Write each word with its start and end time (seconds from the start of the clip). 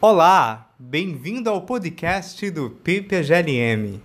Olá, 0.00 0.70
bem-vindo 0.78 1.50
ao 1.50 1.62
podcast 1.62 2.48
do 2.52 2.70
PPGLM. 2.70 4.00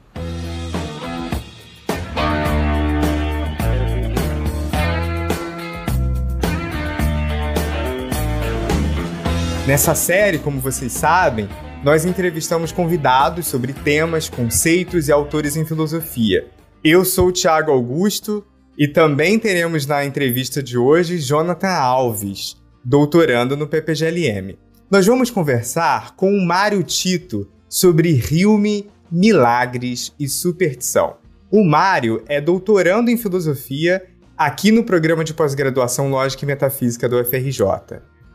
Nessa 9.68 9.94
série, 9.94 10.40
como 10.40 10.60
vocês 10.60 10.92
sabem, 10.94 11.48
nós 11.84 12.06
entrevistamos 12.06 12.72
convidados 12.72 13.46
sobre 13.46 13.72
temas, 13.72 14.28
conceitos 14.28 15.10
e 15.10 15.12
autores 15.12 15.56
em 15.56 15.64
filosofia. 15.64 16.50
Eu 16.84 17.06
sou 17.06 17.28
o 17.28 17.32
Thiago 17.32 17.70
Augusto 17.70 18.44
e 18.76 18.88
também 18.88 19.38
teremos 19.38 19.86
na 19.86 20.04
entrevista 20.04 20.64
de 20.64 20.76
hoje 20.76 21.20
Jonathan 21.20 21.70
Alves, 21.70 22.58
doutorando 22.84 23.56
no 23.56 23.68
PPGLM. 23.68 24.58
Nós 24.94 25.08
vamos 25.08 25.32
conversar 25.32 26.16
com 26.16 26.32
o 26.32 26.46
Mário 26.46 26.84
Tito 26.84 27.50
sobre 27.68 28.12
Rilme, 28.12 28.92
milagres 29.12 30.14
e 30.20 30.28
superstição. 30.28 31.16
O 31.50 31.66
Mário 31.66 32.24
é 32.28 32.40
doutorando 32.40 33.10
em 33.10 33.18
filosofia 33.18 34.06
aqui 34.38 34.72
no 34.72 34.84
programa 34.84 35.24
de 35.24 35.34
pós-graduação 35.34 36.12
Lógica 36.12 36.46
e 36.46 36.46
Metafísica 36.46 37.10
do 37.10 37.20
UFRJ. 37.20 37.64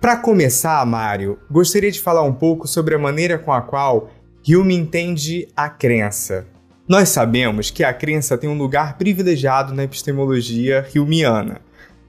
Para 0.00 0.16
começar, 0.16 0.84
Mário, 0.84 1.38
gostaria 1.48 1.92
de 1.92 2.00
falar 2.00 2.24
um 2.24 2.34
pouco 2.34 2.66
sobre 2.66 2.96
a 2.96 2.98
maneira 2.98 3.38
com 3.38 3.52
a 3.52 3.62
qual 3.62 4.10
Hume 4.44 4.74
entende 4.74 5.46
a 5.54 5.68
crença. 5.68 6.44
Nós 6.88 7.08
sabemos 7.10 7.70
que 7.70 7.84
a 7.84 7.94
crença 7.94 8.36
tem 8.36 8.50
um 8.50 8.58
lugar 8.58 8.98
privilegiado 8.98 9.72
na 9.72 9.84
epistemologia 9.84 10.84
humeana, 10.96 11.60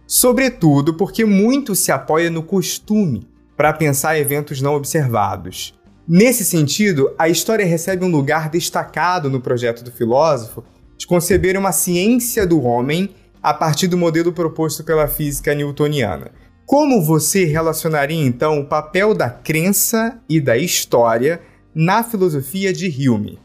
sobretudo 0.08 0.96
porque 0.96 1.24
muito 1.24 1.76
se 1.76 1.92
apoia 1.92 2.32
no 2.32 2.42
costume 2.42 3.30
para 3.60 3.74
pensar 3.74 4.18
eventos 4.18 4.62
não 4.62 4.74
observados. 4.74 5.78
Nesse 6.08 6.46
sentido, 6.46 7.14
a 7.20 7.28
história 7.28 7.66
recebe 7.66 8.06
um 8.06 8.10
lugar 8.10 8.50
destacado 8.50 9.30
no 9.30 9.42
projeto 9.42 9.84
do 9.84 9.92
filósofo 9.92 10.64
de 10.98 11.06
conceber 11.06 11.60
uma 11.60 11.74
ciência 11.74 12.48
do 12.48 12.64
homem 12.64 13.10
a 13.44 13.54
partir 13.54 13.88
do 13.88 13.98
modelo 13.98 14.32
proposto 14.32 14.82
pela 14.82 15.10
física 15.10 15.54
newtoniana. 15.54 16.32
Como 16.66 17.04
você 17.04 17.44
relacionaria 17.44 18.26
então 18.26 18.62
o 18.62 18.66
papel 18.66 19.14
da 19.14 19.30
crença 19.30 20.18
e 20.30 20.40
da 20.40 20.58
história 20.58 21.42
na 21.76 22.02
filosofia 22.02 22.72
de 22.72 22.88
Hume? 22.88 23.40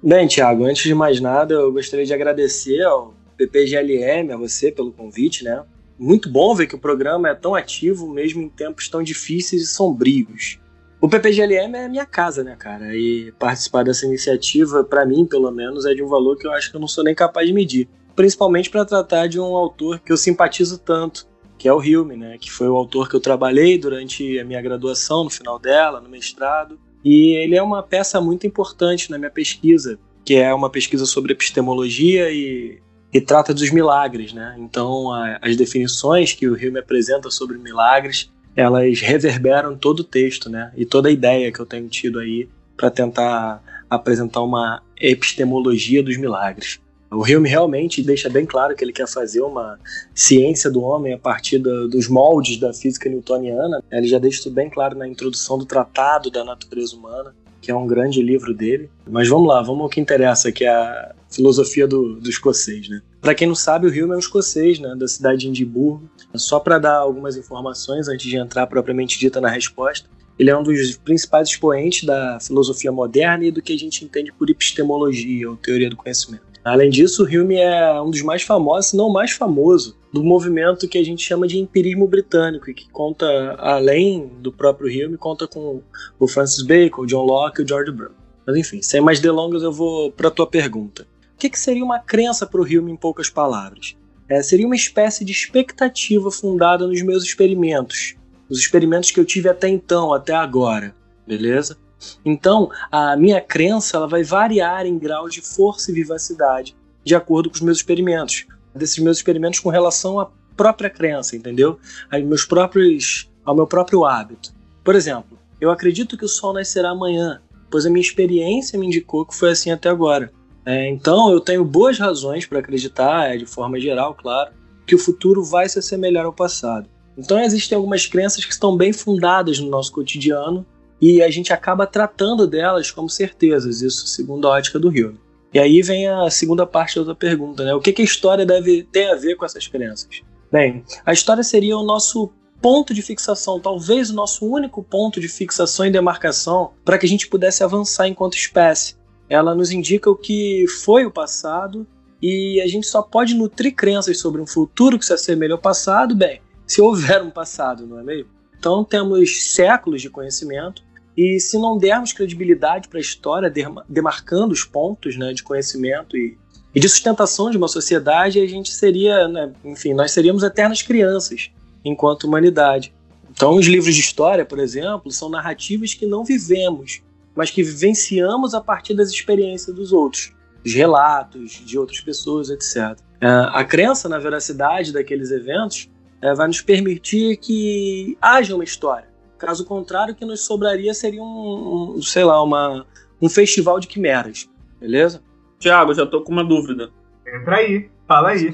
Bem, 0.00 0.28
Tiago, 0.28 0.64
antes 0.64 0.84
de 0.84 0.94
mais 0.94 1.20
nada, 1.20 1.54
eu 1.54 1.72
gostaria 1.72 2.06
de 2.06 2.14
agradecer 2.14 2.82
ao 2.82 3.14
PPGLM, 3.36 4.32
a 4.32 4.36
você 4.36 4.70
pelo 4.70 4.92
convite, 4.92 5.42
né? 5.42 5.60
Muito 5.98 6.28
bom 6.28 6.54
ver 6.54 6.66
que 6.66 6.74
o 6.74 6.78
programa 6.78 7.28
é 7.28 7.34
tão 7.34 7.54
ativo 7.54 8.08
mesmo 8.08 8.42
em 8.42 8.48
tempos 8.48 8.88
tão 8.88 9.02
difíceis 9.02 9.62
e 9.62 9.66
sombrios. 9.66 10.58
O 11.00 11.08
PPGLM 11.08 11.76
é 11.76 11.88
minha 11.88 12.06
casa, 12.06 12.42
né, 12.42 12.56
cara? 12.56 12.96
E 12.96 13.32
participar 13.38 13.84
dessa 13.84 14.06
iniciativa, 14.06 14.82
para 14.82 15.04
mim, 15.04 15.26
pelo 15.26 15.50
menos, 15.50 15.84
é 15.86 15.94
de 15.94 16.02
um 16.02 16.08
valor 16.08 16.36
que 16.36 16.46
eu 16.46 16.52
acho 16.52 16.70
que 16.70 16.76
eu 16.76 16.80
não 16.80 16.88
sou 16.88 17.04
nem 17.04 17.14
capaz 17.14 17.46
de 17.46 17.52
medir. 17.52 17.88
Principalmente 18.14 18.70
para 18.70 18.84
tratar 18.84 19.26
de 19.26 19.38
um 19.38 19.54
autor 19.54 20.00
que 20.00 20.10
eu 20.10 20.16
simpatizo 20.16 20.78
tanto, 20.78 21.26
que 21.58 21.68
é 21.68 21.72
o 21.72 21.78
Hume, 21.78 22.16
né, 22.16 22.38
que 22.38 22.50
foi 22.50 22.68
o 22.68 22.76
autor 22.76 23.08
que 23.08 23.16
eu 23.16 23.20
trabalhei 23.20 23.78
durante 23.78 24.38
a 24.38 24.44
minha 24.44 24.60
graduação, 24.60 25.24
no 25.24 25.30
final 25.30 25.58
dela, 25.58 26.00
no 26.00 26.08
mestrado, 26.08 26.78
e 27.04 27.36
ele 27.36 27.56
é 27.56 27.62
uma 27.62 27.82
peça 27.82 28.20
muito 28.20 28.46
importante 28.46 29.10
na 29.10 29.18
minha 29.18 29.30
pesquisa, 29.30 29.98
que 30.24 30.34
é 30.34 30.52
uma 30.52 30.68
pesquisa 30.68 31.06
sobre 31.06 31.32
epistemologia 31.32 32.30
e, 32.30 32.80
e 33.12 33.20
trata 33.20 33.54
dos 33.54 33.70
milagres, 33.70 34.32
né? 34.32 34.54
Então, 34.58 35.12
a, 35.12 35.38
as 35.40 35.56
definições 35.56 36.32
que 36.32 36.48
o 36.48 36.54
Hume 36.54 36.78
apresenta 36.78 37.30
sobre 37.30 37.58
milagres, 37.58 38.30
elas 38.54 39.00
reverberam 39.00 39.76
todo 39.76 40.00
o 40.00 40.04
texto, 40.04 40.50
né? 40.50 40.72
E 40.76 40.84
toda 40.84 41.08
a 41.08 41.12
ideia 41.12 41.52
que 41.52 41.60
eu 41.60 41.66
tenho 41.66 41.88
tido 41.88 42.18
aí 42.18 42.48
para 42.76 42.90
tentar 42.90 43.62
apresentar 43.88 44.42
uma 44.42 44.82
epistemologia 45.00 46.02
dos 46.02 46.16
milagres. 46.16 46.80
O 47.10 47.22
Hume 47.22 47.48
realmente 47.48 48.02
deixa 48.02 48.28
bem 48.28 48.44
claro 48.44 48.74
que 48.74 48.82
ele 48.82 48.92
quer 48.92 49.08
fazer 49.08 49.40
uma 49.40 49.78
ciência 50.14 50.70
do 50.70 50.82
homem 50.82 51.12
a 51.12 51.18
partir 51.18 51.58
do, 51.58 51.88
dos 51.88 52.08
moldes 52.08 52.58
da 52.58 52.72
física 52.74 53.08
newtoniana. 53.08 53.82
Ele 53.90 54.08
já 54.08 54.18
deixa 54.18 54.40
isso 54.40 54.50
bem 54.50 54.68
claro 54.68 54.96
na 54.96 55.06
introdução 55.06 55.56
do 55.56 55.64
Tratado 55.64 56.30
da 56.30 56.44
Natureza 56.44 56.96
Humana, 56.96 57.34
que 57.62 57.70
é 57.70 57.74
um 57.74 57.86
grande 57.86 58.20
livro 58.20 58.52
dele. 58.52 58.90
Mas 59.08 59.28
vamos 59.28 59.48
lá, 59.48 59.62
vamos 59.62 59.82
ao 59.82 59.88
que 59.88 60.00
interessa, 60.00 60.50
que 60.50 60.64
é 60.64 61.12
filosofia 61.30 61.86
do, 61.86 62.20
do 62.20 62.28
escocês. 62.28 62.88
Né? 62.88 63.00
Para 63.20 63.34
quem 63.34 63.48
não 63.48 63.54
sabe, 63.54 63.86
o 63.86 63.90
Hume 63.90 64.12
é 64.12 64.16
um 64.16 64.18
escocês, 64.18 64.78
né, 64.78 64.94
da 64.96 65.08
cidade 65.08 65.40
de 65.40 65.48
Edimburgo. 65.48 66.08
Só 66.34 66.60
para 66.60 66.78
dar 66.78 66.96
algumas 66.96 67.36
informações 67.36 68.08
antes 68.08 68.26
de 68.26 68.36
entrar 68.36 68.66
propriamente 68.66 69.18
dita 69.18 69.40
na 69.40 69.48
resposta. 69.48 70.08
Ele 70.38 70.50
é 70.50 70.56
um 70.56 70.62
dos 70.62 70.96
principais 70.96 71.48
expoentes 71.48 72.04
da 72.04 72.38
filosofia 72.40 72.92
moderna 72.92 73.44
e 73.46 73.50
do 73.50 73.62
que 73.62 73.72
a 73.72 73.78
gente 73.78 74.04
entende 74.04 74.32
por 74.32 74.50
epistemologia, 74.50 75.48
ou 75.48 75.56
teoria 75.56 75.88
do 75.88 75.96
conhecimento. 75.96 76.44
Além 76.62 76.90
disso, 76.90 77.24
Hume 77.24 77.56
é 77.56 78.00
um 78.02 78.10
dos 78.10 78.22
mais 78.22 78.42
famosos, 78.42 78.90
se 78.90 78.96
não 78.96 79.08
mais 79.08 79.30
famoso, 79.30 79.96
do 80.12 80.22
movimento 80.22 80.88
que 80.88 80.98
a 80.98 81.04
gente 81.04 81.22
chama 81.22 81.46
de 81.46 81.58
empirismo 81.58 82.08
britânico, 82.08 82.68
e 82.68 82.74
que 82.74 82.90
conta, 82.90 83.54
além 83.58 84.26
do 84.40 84.52
próprio 84.52 84.88
Hume, 84.88 85.16
conta 85.16 85.46
com 85.46 85.80
o 86.18 86.28
Francis 86.28 86.66
Bacon, 86.66 87.02
o 87.02 87.06
John 87.06 87.24
Locke 87.24 87.60
e 87.60 87.64
o 87.64 87.68
George 87.68 87.92
Brown. 87.92 88.12
Mas 88.44 88.56
enfim, 88.56 88.82
sem 88.82 89.00
mais 89.00 89.20
delongas, 89.20 89.62
eu 89.62 89.72
vou 89.72 90.10
para 90.10 90.28
a 90.28 90.30
tua 90.30 90.46
pergunta. 90.46 91.06
O 91.36 91.38
que, 91.38 91.50
que 91.50 91.60
seria 91.60 91.84
uma 91.84 91.98
crença 91.98 92.46
para 92.46 92.62
o 92.62 92.64
Hume 92.64 92.90
em 92.90 92.96
poucas 92.96 93.28
palavras? 93.28 93.94
É, 94.26 94.42
seria 94.42 94.64
uma 94.64 94.74
espécie 94.74 95.22
de 95.22 95.32
expectativa 95.32 96.30
fundada 96.30 96.86
nos 96.86 97.02
meus 97.02 97.22
experimentos, 97.22 98.16
os 98.48 98.58
experimentos 98.58 99.10
que 99.10 99.20
eu 99.20 99.24
tive 99.24 99.46
até 99.46 99.68
então, 99.68 100.14
até 100.14 100.34
agora, 100.34 100.94
beleza? 101.26 101.76
Então, 102.24 102.70
a 102.90 103.14
minha 103.16 103.38
crença 103.38 103.98
ela 103.98 104.08
vai 104.08 104.22
variar 104.22 104.86
em 104.86 104.98
graus 104.98 105.34
de 105.34 105.42
força 105.42 105.90
e 105.90 105.94
vivacidade 105.94 106.74
de 107.04 107.14
acordo 107.14 107.50
com 107.50 107.56
os 107.56 107.60
meus 107.60 107.76
experimentos, 107.76 108.46
desses 108.74 108.98
meus 108.98 109.18
experimentos 109.18 109.60
com 109.60 109.68
relação 109.68 110.18
à 110.18 110.30
própria 110.56 110.88
crença, 110.88 111.36
entendeu? 111.36 111.78
Aos 112.10 112.24
meus 112.24 112.46
próprios, 112.46 113.30
ao 113.44 113.54
meu 113.54 113.66
próprio 113.66 114.06
hábito. 114.06 114.54
Por 114.82 114.94
exemplo, 114.94 115.38
eu 115.60 115.70
acredito 115.70 116.16
que 116.16 116.24
o 116.24 116.28
sol 116.28 116.54
nascerá 116.54 116.92
amanhã, 116.92 117.42
pois 117.70 117.84
a 117.84 117.90
minha 117.90 118.00
experiência 118.00 118.78
me 118.78 118.86
indicou 118.86 119.26
que 119.26 119.36
foi 119.36 119.50
assim 119.50 119.70
até 119.70 119.90
agora. 119.90 120.32
É, 120.66 120.88
então, 120.88 121.32
eu 121.32 121.40
tenho 121.40 121.64
boas 121.64 121.96
razões 121.96 122.44
para 122.44 122.58
acreditar, 122.58 123.32
é, 123.32 123.36
de 123.36 123.46
forma 123.46 123.78
geral, 123.78 124.14
claro, 124.14 124.50
que 124.84 124.96
o 124.96 124.98
futuro 124.98 125.44
vai 125.44 125.68
se 125.68 125.78
assemelhar 125.78 126.26
ao 126.26 126.32
passado. 126.32 126.88
Então, 127.16 127.40
existem 127.40 127.76
algumas 127.76 128.04
crenças 128.04 128.44
que 128.44 128.52
estão 128.52 128.76
bem 128.76 128.92
fundadas 128.92 129.60
no 129.60 129.70
nosso 129.70 129.92
cotidiano 129.92 130.66
e 131.00 131.22
a 131.22 131.30
gente 131.30 131.52
acaba 131.52 131.86
tratando 131.86 132.46
delas 132.46 132.90
como 132.90 133.08
certezas, 133.08 133.80
isso 133.80 134.08
segundo 134.08 134.48
a 134.48 134.50
ótica 134.52 134.78
do 134.78 134.88
Rio. 134.88 135.16
E 135.54 135.58
aí 135.58 135.80
vem 135.82 136.08
a 136.08 136.28
segunda 136.30 136.66
parte 136.66 136.96
da 136.96 137.02
outra 137.02 137.14
pergunta, 137.14 137.64
né? 137.64 137.72
O 137.72 137.80
que, 137.80 137.92
que 137.92 138.02
a 138.02 138.04
história 138.04 138.44
deve 138.44 138.82
ter 138.82 139.10
a 139.10 139.14
ver 139.14 139.36
com 139.36 139.44
essas 139.44 139.66
crenças? 139.66 140.08
Bem, 140.50 140.84
a 141.04 141.12
história 141.12 141.42
seria 141.42 141.78
o 141.78 141.84
nosso 141.84 142.30
ponto 142.60 142.92
de 142.92 143.02
fixação, 143.02 143.60
talvez 143.60 144.10
o 144.10 144.14
nosso 144.14 144.46
único 144.46 144.82
ponto 144.82 145.20
de 145.20 145.28
fixação 145.28 145.86
e 145.86 145.90
demarcação 145.90 146.72
para 146.84 146.98
que 146.98 147.06
a 147.06 147.08
gente 147.08 147.28
pudesse 147.28 147.62
avançar 147.62 148.08
enquanto 148.08 148.34
espécie. 148.34 148.96
Ela 149.28 149.54
nos 149.54 149.70
indica 149.70 150.10
o 150.10 150.16
que 150.16 150.66
foi 150.82 151.04
o 151.04 151.10
passado 151.10 151.86
e 152.22 152.60
a 152.60 152.66
gente 152.66 152.86
só 152.86 153.02
pode 153.02 153.34
nutrir 153.34 153.74
crenças 153.74 154.18
sobre 154.18 154.40
um 154.40 154.46
futuro 154.46 154.98
que 154.98 155.04
se 155.04 155.12
assemelha 155.12 155.52
ao 155.54 155.60
passado, 155.60 156.14
bem, 156.14 156.40
se 156.66 156.80
houver 156.80 157.22
um 157.22 157.30
passado, 157.30 157.86
não 157.86 157.98
é 157.98 158.02
mesmo? 158.02 158.30
Então 158.58 158.84
temos 158.84 159.52
séculos 159.52 160.02
de 160.02 160.10
conhecimento 160.10 160.82
e 161.16 161.40
se 161.40 161.58
não 161.58 161.78
dermos 161.78 162.12
credibilidade 162.12 162.88
para 162.88 162.98
a 162.98 163.00
história, 163.00 163.52
demarcando 163.88 164.52
os 164.52 164.64
pontos 164.64 165.16
né, 165.16 165.32
de 165.32 165.42
conhecimento 165.42 166.16
e, 166.16 166.36
e, 166.74 166.80
de 166.80 166.88
sustentação 166.88 167.50
de 167.50 167.56
uma 167.56 167.68
sociedade, 167.68 168.38
a 168.38 168.46
gente 168.46 168.70
seria, 168.72 169.26
né, 169.26 169.52
enfim, 169.64 169.94
nós 169.94 170.10
seríamos 170.10 170.42
eternas 170.42 170.82
crianças 170.82 171.50
enquanto 171.84 172.24
humanidade. 172.24 172.92
Então, 173.30 173.54
os 173.54 173.66
livros 173.66 173.94
de 173.94 174.00
história, 174.00 174.44
por 174.44 174.58
exemplo, 174.58 175.10
são 175.10 175.28
narrativas 175.28 175.94
que 175.94 176.06
não 176.06 176.24
vivemos, 176.24 177.02
mas 177.36 177.50
que 177.50 177.62
vivenciamos 177.62 178.54
a 178.54 178.60
partir 178.60 178.94
das 178.94 179.10
experiências 179.10 179.74
dos 179.74 179.92
outros, 179.92 180.32
dos 180.64 180.72
relatos 180.74 181.62
de 181.64 181.78
outras 181.78 182.00
pessoas, 182.00 182.50
etc. 182.50 182.98
É, 183.20 183.26
a 183.52 183.64
crença 183.64 184.08
na 184.08 184.18
veracidade 184.18 184.92
daqueles 184.92 185.30
eventos 185.30 185.90
é, 186.22 186.34
vai 186.34 186.46
nos 186.46 186.60
permitir 186.60 187.36
que 187.36 188.16
haja 188.20 188.54
uma 188.54 188.64
história 188.64 189.14
Caso 189.38 189.66
contrário, 189.66 190.14
o 190.14 190.16
que 190.16 190.24
nos 190.24 190.40
sobraria 190.40 190.94
seria 190.94 191.22
um, 191.22 191.94
um 191.96 192.02
sei 192.02 192.24
lá, 192.24 192.42
uma, 192.42 192.86
um 193.20 193.28
festival 193.28 193.78
de 193.78 193.86
quimeras, 193.86 194.48
beleza? 194.80 195.22
Tiago, 195.58 195.92
já 195.92 196.06
tô 196.06 196.22
com 196.22 196.32
uma 196.32 196.44
dúvida. 196.44 196.90
Entra 197.26 197.56
aí, 197.56 197.90
fala 198.08 198.30
aí. 198.30 198.50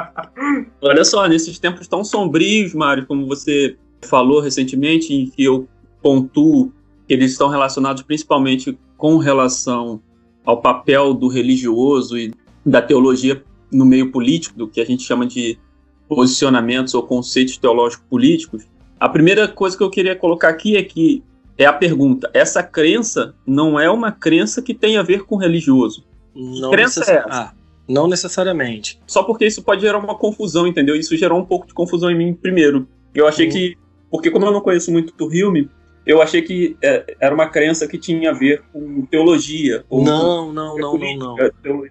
Olha 0.80 1.04
só, 1.04 1.26
nesses 1.26 1.58
tempos 1.58 1.86
tão 1.86 2.02
sombrios, 2.02 2.72
Mário, 2.74 3.06
como 3.06 3.26
você 3.26 3.76
falou 4.02 4.40
recentemente, 4.40 5.12
em 5.12 5.28
que 5.28 5.44
eu 5.44 5.68
pontuo 6.02 6.72
eles 7.08 7.32
estão 7.32 7.48
relacionados 7.48 8.02
principalmente 8.02 8.78
com 8.96 9.18
relação 9.18 10.00
ao 10.44 10.60
papel 10.60 11.14
do 11.14 11.28
religioso 11.28 12.16
e 12.16 12.32
da 12.64 12.80
teologia 12.80 13.42
no 13.70 13.84
meio 13.84 14.10
político, 14.10 14.56
do 14.56 14.68
que 14.68 14.80
a 14.80 14.84
gente 14.84 15.02
chama 15.02 15.26
de 15.26 15.58
posicionamentos 16.08 16.94
ou 16.94 17.02
conceitos 17.02 17.56
teológicos 17.56 18.06
políticos, 18.08 18.64
a 19.00 19.08
primeira 19.08 19.48
coisa 19.48 19.76
que 19.76 19.82
eu 19.82 19.90
queria 19.90 20.14
colocar 20.14 20.48
aqui 20.48 20.76
é 20.76 20.82
que 20.82 21.22
é 21.58 21.66
a 21.66 21.72
pergunta. 21.72 22.30
Essa 22.32 22.62
crença 22.62 23.34
não 23.46 23.78
é 23.78 23.90
uma 23.90 24.12
crença 24.12 24.62
que 24.62 24.74
tem 24.74 24.96
a 24.96 25.02
ver 25.02 25.24
com 25.24 25.36
religioso. 25.36 26.04
Não, 26.34 26.70
crença 26.70 27.00
necess... 27.00 27.16
é 27.16 27.24
ah, 27.28 27.52
não 27.88 28.08
necessariamente. 28.08 29.00
Só 29.06 29.22
porque 29.22 29.46
isso 29.46 29.62
pode 29.62 29.82
gerar 29.82 29.98
uma 29.98 30.16
confusão, 30.16 30.66
entendeu? 30.66 30.96
Isso 30.96 31.16
gerou 31.16 31.38
um 31.38 31.44
pouco 31.44 31.66
de 31.66 31.74
confusão 31.74 32.10
em 32.10 32.16
mim 32.16 32.34
primeiro. 32.34 32.88
Eu 33.14 33.26
achei 33.26 33.46
uhum. 33.46 33.52
que. 33.52 33.78
Porque, 34.10 34.30
como 34.30 34.46
eu 34.46 34.52
não 34.52 34.60
conheço 34.60 34.92
muito 34.92 35.14
do 35.16 35.32
Hilme, 35.32 35.68
eu 36.06 36.20
achei 36.20 36.42
que 36.42 36.76
é, 36.82 37.16
era 37.18 37.34
uma 37.34 37.48
crença 37.48 37.86
que 37.88 37.98
tinha 37.98 38.30
a 38.30 38.34
ver 38.34 38.62
com 38.72 39.06
teologia. 39.06 39.84
não, 39.90 40.52
não, 40.52 40.76
não, 40.76 40.98
não, 40.98 41.16
não. 41.16 41.36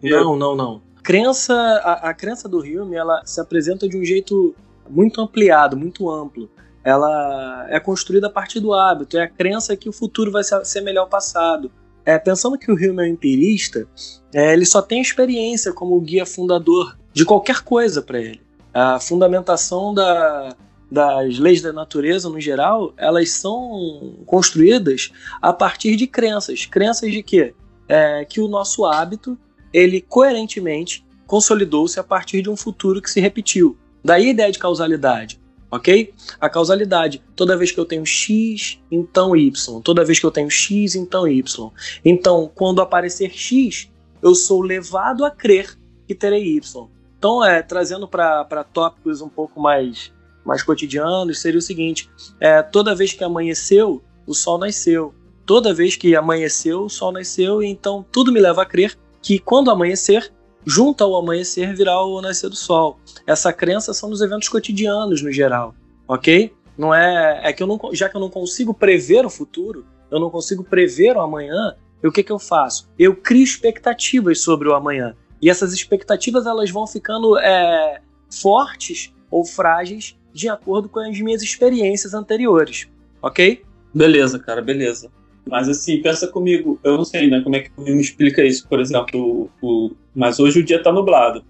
Não, 0.01 0.35
não, 0.37 0.55
não. 0.55 0.81
Crença, 1.03 1.53
a, 1.53 2.09
a 2.09 2.13
crença 2.13 2.47
do 2.47 2.59
Hume, 2.59 2.95
ela 2.95 3.25
se 3.25 3.41
apresenta 3.41 3.89
de 3.89 3.97
um 3.97 4.05
jeito 4.05 4.55
muito 4.89 5.19
ampliado, 5.19 5.75
muito 5.75 6.09
amplo. 6.09 6.49
Ela 6.83 7.67
é 7.69 7.79
construída 7.79 8.27
a 8.27 8.29
partir 8.29 8.59
do 8.59 8.73
hábito, 8.73 9.17
é 9.17 9.23
a 9.23 9.27
crença 9.27 9.75
que 9.75 9.89
o 9.89 9.93
futuro 9.93 10.31
vai 10.31 10.43
ser 10.43 10.81
melhor 10.81 11.07
passado. 11.07 11.71
É, 12.05 12.17
pensando 12.19 12.57
que 12.57 12.69
o 12.69 12.75
Hume 12.75 13.01
é 13.01 13.03
um 13.03 13.13
empirista, 13.13 13.87
é, 14.33 14.53
ele 14.53 14.65
só 14.65 14.81
tem 14.81 15.01
experiência 15.01 15.71
como 15.71 15.99
guia 16.01 16.25
fundador 16.25 16.97
de 17.13 17.23
qualquer 17.23 17.61
coisa 17.61 18.01
para 18.01 18.19
ele. 18.19 18.41
A 18.73 18.99
fundamentação 18.99 19.93
da, 19.93 20.53
das 20.93 21.39
leis 21.39 21.59
da 21.59 21.73
natureza, 21.73 22.29
no 22.29 22.39
geral, 22.39 22.93
elas 22.97 23.31
são 23.31 24.13
construídas 24.27 25.11
a 25.41 25.51
partir 25.51 25.95
de 25.95 26.05
crenças. 26.05 26.67
Crenças 26.67 27.11
de 27.11 27.23
quê? 27.23 27.55
É, 27.87 28.23
que 28.23 28.39
o 28.39 28.47
nosso 28.47 28.85
hábito, 28.85 29.35
ele 29.73 30.01
coerentemente 30.01 31.03
consolidou-se 31.25 31.99
a 31.99 32.03
partir 32.03 32.43
de 32.43 32.49
um 32.49 32.55
futuro 32.55 33.01
que 33.01 33.09
se 33.09 33.19
repetiu. 33.19 33.75
Daí 34.03 34.27
a 34.27 34.29
ideia 34.29 34.51
de 34.51 34.59
causalidade, 34.59 35.41
ok? 35.71 36.13
A 36.39 36.47
causalidade, 36.47 37.23
toda 37.35 37.57
vez 37.57 37.71
que 37.71 37.79
eu 37.79 37.85
tenho 37.85 38.05
X, 38.05 38.79
então 38.91 39.35
Y. 39.35 39.81
Toda 39.81 40.05
vez 40.05 40.19
que 40.19 40.25
eu 40.27 40.31
tenho 40.31 40.51
X, 40.51 40.93
então 40.93 41.27
Y. 41.27 41.71
Então, 42.05 42.51
quando 42.53 42.83
aparecer 42.83 43.31
X, 43.31 43.89
eu 44.21 44.35
sou 44.35 44.61
levado 44.61 45.25
a 45.25 45.31
crer 45.31 45.75
que 46.07 46.13
terei 46.13 46.55
Y. 46.55 46.87
Então, 47.17 47.43
é, 47.43 47.63
trazendo 47.63 48.07
para 48.07 48.63
tópicos 48.71 49.21
um 49.21 49.29
pouco 49.29 49.59
mais 49.59 50.13
mais 50.45 50.63
cotidianos 50.63 51.39
seria 51.39 51.59
o 51.59 51.61
seguinte: 51.61 52.09
é, 52.39 52.61
toda 52.61 52.95
vez 52.95 53.13
que 53.13 53.23
amanheceu, 53.23 54.03
o 54.25 54.33
sol 54.33 54.57
nasceu. 54.57 55.13
Toda 55.45 55.73
vez 55.73 55.95
que 55.95 56.15
amanheceu, 56.15 56.83
o 56.83 56.89
sol 56.89 57.11
nasceu, 57.11 57.61
e 57.61 57.67
então 57.67 58.05
tudo 58.11 58.31
me 58.31 58.39
leva 58.39 58.61
a 58.61 58.65
crer 58.65 58.97
que 59.21 59.39
quando 59.39 59.69
amanhecer, 59.69 60.31
junto 60.65 61.03
ao 61.03 61.15
amanhecer 61.15 61.75
virá 61.75 62.01
o 62.01 62.21
nascer 62.21 62.49
do 62.49 62.55
sol. 62.55 62.97
Essa 63.27 63.51
crença 63.51 63.93
são 63.93 64.09
nos 64.09 64.21
eventos 64.21 64.47
cotidianos 64.47 65.21
no 65.21 65.31
geral, 65.31 65.75
ok? 66.07 66.53
Não 66.77 66.93
é, 66.93 67.41
é 67.43 67.53
que 67.53 67.61
eu 67.61 67.67
não, 67.67 67.79
já 67.91 68.09
que 68.09 68.15
eu 68.15 68.21
não 68.21 68.29
consigo 68.29 68.73
prever 68.73 69.25
o 69.25 69.29
futuro, 69.29 69.85
eu 70.09 70.19
não 70.19 70.29
consigo 70.29 70.63
prever 70.63 71.17
o 71.17 71.21
amanhã, 71.21 71.75
o 72.03 72.11
que 72.11 72.23
que 72.23 72.31
eu 72.31 72.39
faço? 72.39 72.89
Eu 72.97 73.15
crio 73.15 73.43
expectativas 73.43 74.41
sobre 74.41 74.67
o 74.67 74.73
amanhã 74.73 75.15
e 75.41 75.49
essas 75.49 75.73
expectativas 75.73 76.45
elas 76.45 76.69
vão 76.69 76.87
ficando 76.87 77.37
é, 77.37 78.01
fortes 78.29 79.13
ou 79.29 79.45
frágeis 79.45 80.17
de 80.33 80.49
acordo 80.49 80.89
com 80.89 80.99
as 80.99 81.19
minhas 81.19 81.41
experiências 81.41 82.13
anteriores, 82.13 82.87
ok? 83.21 83.61
Beleza, 83.93 84.39
cara, 84.39 84.61
beleza. 84.61 85.09
Mas 85.45 85.67
assim, 85.67 86.01
pensa 86.01 86.27
comigo, 86.27 86.79
eu 86.83 86.97
não 86.97 87.05
sei, 87.05 87.29
né, 87.29 87.41
como 87.41 87.55
é 87.55 87.59
que 87.59 87.71
me 87.77 88.01
explica 88.01 88.43
isso, 88.43 88.67
por 88.67 88.79
exemplo, 88.79 89.49
o, 89.61 89.67
o, 89.67 89.91
mas 90.15 90.39
hoje 90.39 90.59
o 90.59 90.63
dia 90.63 90.81
tá 90.81 90.91
nublado. 90.91 91.43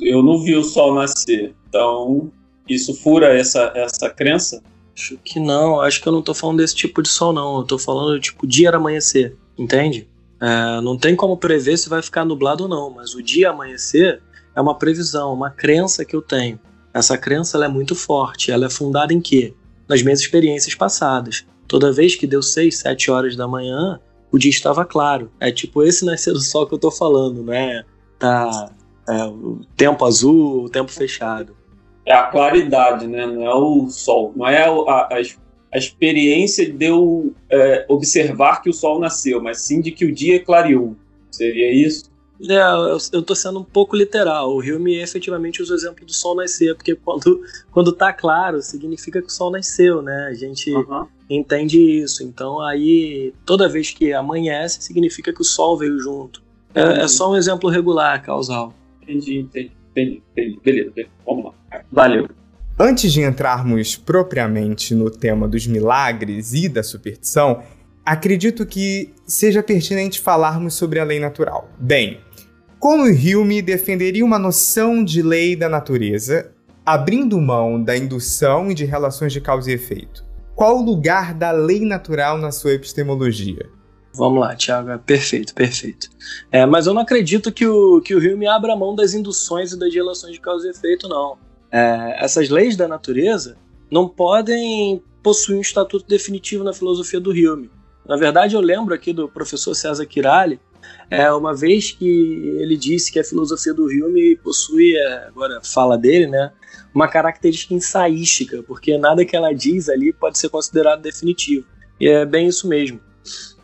Eu 0.00 0.22
não 0.22 0.38
vi 0.38 0.56
o 0.56 0.64
sol 0.64 0.94
nascer. 0.94 1.54
Então, 1.68 2.30
isso 2.68 2.94
fura 2.94 3.36
essa, 3.36 3.72
essa 3.74 4.08
crença? 4.08 4.62
Acho 4.96 5.18
que 5.24 5.40
não, 5.40 5.80
acho 5.80 6.00
que 6.00 6.08
eu 6.08 6.12
não 6.12 6.22
tô 6.22 6.32
falando 6.32 6.58
desse 6.58 6.74
tipo 6.74 7.02
de 7.02 7.08
sol, 7.08 7.32
não. 7.32 7.58
Eu 7.58 7.64
tô 7.64 7.78
falando, 7.78 8.18
tipo, 8.20 8.46
dia 8.46 8.70
amanhecer, 8.70 9.36
entende? 9.58 10.08
É, 10.40 10.80
não 10.80 10.96
tem 10.96 11.16
como 11.16 11.36
prever 11.36 11.76
se 11.76 11.88
vai 11.88 12.00
ficar 12.00 12.24
nublado 12.24 12.64
ou 12.64 12.68
não, 12.68 12.90
mas 12.90 13.14
o 13.14 13.22
dia 13.22 13.50
amanhecer 13.50 14.22
é 14.54 14.60
uma 14.60 14.76
previsão, 14.78 15.34
uma 15.34 15.50
crença 15.50 16.04
que 16.04 16.14
eu 16.14 16.22
tenho. 16.22 16.58
Essa 16.94 17.18
crença 17.18 17.62
é 17.62 17.68
muito 17.68 17.96
forte. 17.96 18.52
Ela 18.52 18.66
é 18.66 18.70
fundada 18.70 19.12
em 19.12 19.20
quê? 19.20 19.52
Nas 19.88 20.00
minhas 20.00 20.20
experiências 20.20 20.76
passadas. 20.76 21.44
Toda 21.66 21.92
vez 21.92 22.14
que 22.14 22.26
deu 22.26 22.40
6, 22.40 22.78
7 22.78 23.10
horas 23.10 23.34
da 23.34 23.48
manhã, 23.48 24.00
o 24.30 24.38
dia 24.38 24.50
estava 24.50 24.84
claro. 24.84 25.30
É 25.40 25.50
tipo 25.50 25.82
esse 25.82 26.04
nascer 26.04 26.32
do 26.32 26.40
sol 26.40 26.66
que 26.66 26.74
eu 26.74 26.78
tô 26.78 26.90
falando, 26.92 27.42
né? 27.42 27.84
Tá 28.18 28.70
é, 29.08 29.24
o 29.24 29.60
tempo 29.76 30.04
azul, 30.04 30.64
o 30.64 30.68
tempo 30.70 30.90
fechado. 30.90 31.56
É 32.06 32.12
a 32.14 32.24
claridade, 32.24 33.06
né? 33.08 33.26
Não 33.26 33.42
é 33.42 33.54
o 33.54 33.88
sol. 33.90 34.32
Não 34.36 34.46
é 34.46 34.64
a, 34.64 34.70
a, 34.70 35.08
a 35.72 35.78
experiência 35.78 36.70
de 36.72 36.86
eu 36.86 37.34
é, 37.50 37.84
observar 37.88 38.62
que 38.62 38.70
o 38.70 38.74
sol 38.74 39.00
nasceu, 39.00 39.42
mas 39.42 39.60
sim 39.62 39.80
de 39.80 39.90
que 39.90 40.04
o 40.04 40.14
dia 40.14 40.38
clareou. 40.38 40.94
Seria 41.30 41.72
isso? 41.72 42.13
É, 42.40 42.56
eu, 42.56 42.98
eu 43.12 43.22
tô 43.22 43.34
sendo 43.34 43.60
um 43.60 43.64
pouco 43.64 43.96
literal. 43.96 44.50
O 44.50 44.58
Hume 44.58 44.96
efetivamente 44.96 45.62
usa 45.62 45.74
o 45.74 45.76
exemplo 45.76 46.04
do 46.04 46.12
sol 46.12 46.34
nascer, 46.34 46.74
porque 46.74 46.94
quando, 46.94 47.42
quando 47.70 47.92
tá 47.92 48.12
claro, 48.12 48.60
significa 48.60 49.20
que 49.20 49.28
o 49.28 49.30
sol 49.30 49.50
nasceu, 49.50 50.02
né? 50.02 50.28
A 50.30 50.34
gente 50.34 50.74
uhum. 50.74 51.06
entende 51.30 51.78
isso. 51.78 52.22
Então 52.24 52.60
aí, 52.60 53.32
toda 53.46 53.68
vez 53.68 53.90
que 53.90 54.12
amanhece, 54.12 54.82
significa 54.82 55.32
que 55.32 55.40
o 55.40 55.44
sol 55.44 55.78
veio 55.78 55.98
junto. 55.98 56.42
É, 56.74 57.02
é 57.02 57.08
só 57.08 57.30
um 57.30 57.36
exemplo 57.36 57.70
regular, 57.70 58.22
causal. 58.22 58.74
Entendi, 59.02 59.38
entendi, 59.38 59.72
entendi, 59.90 60.22
entendi. 60.32 60.60
Beleza, 60.64 60.90
beleza, 60.90 61.10
vamos 61.24 61.44
lá. 61.44 61.52
Valeu. 61.92 62.28
Antes 62.76 63.12
de 63.12 63.20
entrarmos 63.20 63.94
propriamente 63.94 64.96
no 64.96 65.08
tema 65.08 65.46
dos 65.46 65.64
milagres 65.64 66.52
e 66.52 66.68
da 66.68 66.82
superstição, 66.82 67.62
acredito 68.04 68.66
que 68.66 69.14
seja 69.26 69.62
pertinente 69.62 70.20
falarmos 70.20 70.74
sobre 70.74 71.00
a 71.00 71.04
lei 71.04 71.18
natural. 71.18 71.70
Bem, 71.78 72.20
como 72.78 73.04
Hume 73.04 73.62
defenderia 73.62 74.24
uma 74.24 74.38
noção 74.38 75.02
de 75.02 75.22
lei 75.22 75.56
da 75.56 75.68
natureza, 75.68 76.52
abrindo 76.84 77.40
mão 77.40 77.82
da 77.82 77.96
indução 77.96 78.70
e 78.70 78.74
de 78.74 78.84
relações 78.84 79.32
de 79.32 79.40
causa 79.40 79.70
e 79.70 79.74
efeito? 79.74 80.24
Qual 80.54 80.78
o 80.78 80.84
lugar 80.84 81.34
da 81.34 81.50
lei 81.50 81.80
natural 81.84 82.36
na 82.36 82.52
sua 82.52 82.74
epistemologia? 82.74 83.66
Vamos 84.14 84.38
lá, 84.38 84.54
Tiago, 84.54 84.90
é 84.90 84.98
perfeito, 84.98 85.54
perfeito. 85.54 86.08
É, 86.52 86.64
mas 86.64 86.86
eu 86.86 86.94
não 86.94 87.02
acredito 87.02 87.50
que 87.50 87.66
o, 87.66 88.00
que 88.00 88.14
o 88.14 88.18
Hume 88.18 88.46
abra 88.46 88.76
mão 88.76 88.94
das 88.94 89.14
induções 89.14 89.72
e 89.72 89.78
das 89.78 89.92
relações 89.92 90.34
de 90.34 90.40
causa 90.40 90.68
e 90.68 90.70
efeito, 90.70 91.08
não. 91.08 91.36
É, 91.72 92.22
essas 92.24 92.48
leis 92.48 92.76
da 92.76 92.86
natureza 92.86 93.56
não 93.90 94.08
podem 94.08 95.02
possuir 95.22 95.58
um 95.58 95.60
estatuto 95.60 96.06
definitivo 96.06 96.62
na 96.62 96.72
filosofia 96.72 97.18
do 97.18 97.30
Hume. 97.30 97.70
Na 98.06 98.16
verdade, 98.16 98.54
eu 98.54 98.60
lembro 98.60 98.94
aqui 98.94 99.12
do 99.12 99.28
professor 99.28 99.74
César 99.74 100.04
Kirali, 100.06 100.60
é, 101.10 101.30
uma 101.32 101.54
vez 101.54 101.92
que 101.92 102.06
ele 102.58 102.76
disse 102.76 103.12
que 103.12 103.18
a 103.18 103.24
filosofia 103.24 103.72
do 103.72 103.84
Hume 103.84 104.36
possui, 104.36 104.96
é, 104.96 105.26
agora 105.26 105.60
fala 105.62 105.96
dele, 105.96 106.26
né, 106.26 106.52
uma 106.94 107.08
característica 107.08 107.74
ensaística, 107.74 108.62
porque 108.62 108.96
nada 108.98 109.24
que 109.24 109.36
ela 109.36 109.52
diz 109.52 109.88
ali 109.88 110.12
pode 110.12 110.38
ser 110.38 110.48
considerado 110.48 111.02
definitivo. 111.02 111.66
E 112.00 112.08
é 112.08 112.24
bem 112.24 112.48
isso 112.48 112.68
mesmo. 112.68 113.00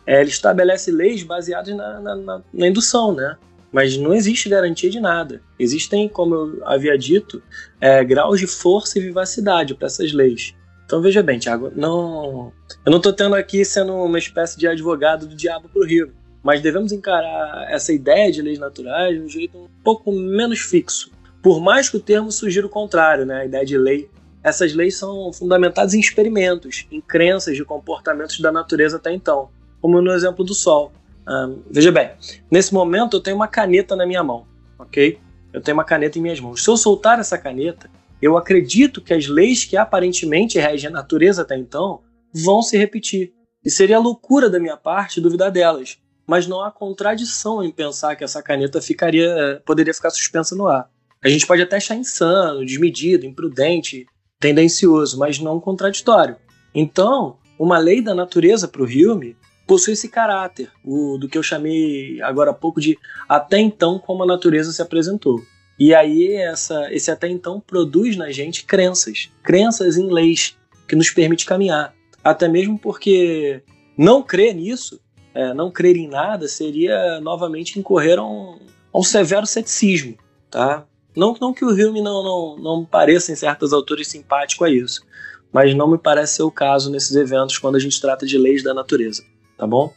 É, 0.05 0.21
ele 0.21 0.29
estabelece 0.29 0.91
leis 0.91 1.23
baseadas 1.23 1.75
na, 1.75 1.99
na, 1.99 2.15
na, 2.15 2.41
na 2.53 2.67
indução, 2.67 3.13
né? 3.13 3.37
Mas 3.71 3.95
não 3.95 4.13
existe 4.13 4.49
garantia 4.49 4.89
de 4.89 4.99
nada. 4.99 5.41
Existem, 5.57 6.09
como 6.09 6.35
eu 6.35 6.61
havia 6.65 6.97
dito, 6.97 7.41
é, 7.79 8.03
graus 8.03 8.39
de 8.39 8.47
força 8.47 8.99
e 8.99 9.01
vivacidade 9.01 9.73
para 9.75 9.87
essas 9.87 10.11
leis. 10.11 10.53
Então 10.91 11.01
veja 11.01 11.23
bem, 11.23 11.39
Tiago, 11.39 11.71
não, 11.73 12.51
eu 12.85 12.89
não 12.91 12.97
estou 12.97 13.13
tendo 13.13 13.33
aqui 13.33 13.63
sendo 13.63 13.93
uma 13.93 14.19
espécie 14.19 14.59
de 14.59 14.67
advogado 14.67 15.25
do 15.25 15.33
diabo 15.33 15.69
para 15.69 15.81
o 15.81 15.85
Rio, 15.85 16.11
mas 16.43 16.59
devemos 16.59 16.91
encarar 16.91 17.65
essa 17.71 17.93
ideia 17.93 18.29
de 18.29 18.41
leis 18.41 18.59
naturais 18.59 19.15
de 19.15 19.23
um 19.23 19.29
jeito 19.29 19.57
um 19.57 19.69
pouco 19.85 20.11
menos 20.11 20.59
fixo. 20.59 21.09
Por 21.41 21.61
mais 21.61 21.89
que 21.89 21.95
o 21.95 21.99
termo 22.01 22.29
sugira 22.29 22.67
o 22.67 22.69
contrário, 22.69 23.25
né, 23.25 23.39
a 23.39 23.45
ideia 23.45 23.65
de 23.65 23.77
lei, 23.77 24.09
essas 24.43 24.73
leis 24.73 24.97
são 24.97 25.31
fundamentadas 25.31 25.93
em 25.93 25.99
experimentos, 26.01 26.85
em 26.91 26.99
crenças 26.99 27.55
de 27.55 27.63
comportamentos 27.63 28.37
da 28.41 28.51
natureza 28.51 28.97
até 28.97 29.13
então, 29.13 29.47
como 29.79 30.01
no 30.01 30.11
exemplo 30.11 30.43
do 30.43 30.53
Sol. 30.53 30.91
veja 31.69 31.93
bem, 31.93 32.11
nesse 32.51 32.73
momento 32.73 33.15
eu 33.15 33.21
tenho 33.21 33.37
uma 33.37 33.47
caneta 33.47 33.95
na 33.95 34.05
minha 34.05 34.25
mão, 34.25 34.45
ok? 34.77 35.17
Eu 35.53 35.61
tenho 35.61 35.77
uma 35.77 35.85
caneta 35.85 36.19
em 36.19 36.21
minhas 36.21 36.41
mãos. 36.41 36.61
Se 36.61 36.69
eu 36.69 36.75
soltar 36.75 37.17
essa 37.17 37.37
caneta, 37.37 37.89
eu 38.21 38.37
acredito 38.37 39.01
que 39.01 39.13
as 39.13 39.27
leis 39.27 39.65
que 39.65 39.75
aparentemente 39.75 40.59
regem 40.59 40.89
a 40.89 40.93
natureza 40.93 41.41
até 41.41 41.57
então 41.57 42.01
vão 42.33 42.61
se 42.61 42.77
repetir. 42.77 43.33
E 43.63 43.69
seria 43.69 43.99
loucura 43.99 44.49
da 44.49 44.59
minha 44.59 44.77
parte 44.77 45.21
duvidar 45.21 45.51
delas. 45.51 45.97
Mas 46.27 46.47
não 46.47 46.61
há 46.61 46.71
contradição 46.71 47.63
em 47.63 47.71
pensar 47.71 48.15
que 48.15 48.23
essa 48.23 48.41
caneta 48.41 48.81
ficaria, 48.81 49.61
poderia 49.65 49.93
ficar 49.93 50.09
suspensa 50.11 50.55
no 50.55 50.67
ar. 50.67 50.89
A 51.23 51.29
gente 51.29 51.45
pode 51.45 51.61
até 51.61 51.77
achar 51.77 51.95
insano, 51.95 52.65
desmedido, 52.65 53.25
imprudente, 53.25 54.05
tendencioso, 54.39 55.19
mas 55.19 55.39
não 55.39 55.59
contraditório. 55.59 56.35
Então, 56.73 57.37
uma 57.59 57.77
lei 57.77 58.01
da 58.01 58.15
natureza 58.15 58.67
para 58.67 58.81
o 58.81 58.85
Hume 58.85 59.35
possui 59.67 59.93
esse 59.93 60.09
caráter, 60.09 60.69
o, 60.83 61.17
do 61.17 61.29
que 61.29 61.37
eu 61.37 61.43
chamei 61.43 62.21
agora 62.21 62.51
há 62.51 62.53
pouco 62.53 62.81
de 62.81 62.97
até 63.29 63.59
então 63.59 63.99
como 63.99 64.23
a 64.23 64.25
natureza 64.25 64.71
se 64.71 64.81
apresentou. 64.81 65.39
E 65.83 65.95
aí 65.95 66.35
essa, 66.35 66.93
esse 66.93 67.09
até 67.09 67.27
então 67.27 67.59
produz 67.59 68.15
na 68.15 68.29
gente 68.29 68.65
crenças, 68.65 69.31
crenças 69.41 69.97
em 69.97 70.13
leis 70.13 70.55
que 70.87 70.95
nos 70.95 71.09
permite 71.09 71.43
caminhar. 71.43 71.95
Até 72.23 72.47
mesmo 72.47 72.77
porque 72.77 73.63
Não 73.97 74.21
crer 74.21 74.53
nisso, 74.53 75.01
é, 75.33 75.55
não 75.55 75.71
crer 75.71 75.97
em 75.97 76.07
nada, 76.07 76.47
seria 76.47 77.19
novamente 77.19 77.79
incorrer 77.79 78.19
a 78.19 78.23
um, 78.23 78.59
a 78.93 78.99
um 78.99 79.01
severo 79.01 79.47
ceticismo, 79.47 80.15
tá? 80.51 80.85
Não, 81.17 81.35
não 81.41 81.51
que 81.51 81.65
o 81.65 81.69
Hume 81.69 81.99
não, 81.99 82.23
não, 82.23 82.57
não 82.59 82.85
pareça 82.85 83.31
em 83.31 83.35
certas 83.35 83.73
alturas 83.73 84.07
simpático 84.07 84.63
a 84.63 84.69
isso, 84.69 85.03
mas 85.51 85.73
não 85.73 85.89
me 85.89 85.97
parece 85.97 86.35
ser 86.35 86.43
o 86.43 86.51
caso 86.51 86.91
nesses 86.91 87.15
eventos 87.15 87.57
quando 87.57 87.77
a 87.77 87.79
gente 87.79 87.99
trata 87.99 88.23
de 88.23 88.37
leis 88.37 88.61
da 88.61 88.71
natureza, 88.71 89.23
tá 89.57 89.65
bom? 89.65 89.91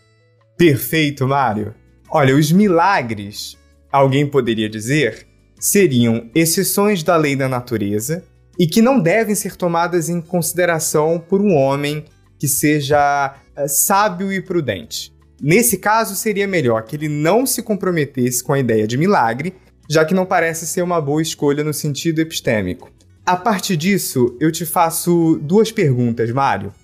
Perfeito, 0.57 1.29
Mário. 1.29 1.75
Olha, 2.11 2.35
os 2.35 2.50
milagres, 2.50 3.59
alguém 3.93 4.26
poderia 4.26 4.69
dizer, 4.71 5.34
seriam 5.64 6.28
exceções 6.35 7.02
da 7.02 7.16
lei 7.16 7.35
da 7.35 7.49
natureza 7.49 8.23
e 8.59 8.66
que 8.66 8.83
não 8.83 9.00
devem 9.00 9.35
ser 9.35 9.56
tomadas 9.56 10.11
em 10.11 10.21
consideração 10.21 11.18
por 11.18 11.40
um 11.40 11.54
homem 11.54 12.04
que 12.38 12.47
seja 12.47 13.35
é, 13.56 13.66
sábio 13.66 14.30
e 14.30 14.42
prudente. 14.42 15.11
Nesse 15.40 15.78
caso, 15.78 16.14
seria 16.16 16.47
melhor 16.47 16.83
que 16.83 16.97
ele 16.97 17.09
não 17.09 17.47
se 17.47 17.62
comprometesse 17.62 18.44
com 18.44 18.52
a 18.52 18.59
ideia 18.59 18.87
de 18.87 18.99
milagre, 18.99 19.54
já 19.88 20.04
que 20.04 20.12
não 20.12 20.26
parece 20.26 20.66
ser 20.66 20.83
uma 20.83 21.00
boa 21.00 21.23
escolha 21.23 21.64
no 21.64 21.73
sentido 21.73 22.18
epistêmico. 22.18 22.92
A 23.25 23.35
partir 23.35 23.78
disso, 23.78 24.37
eu 24.38 24.52
te 24.52 24.66
faço 24.66 25.40
duas 25.42 25.73
perguntas, 25.73 26.30
Mário. 26.30 26.75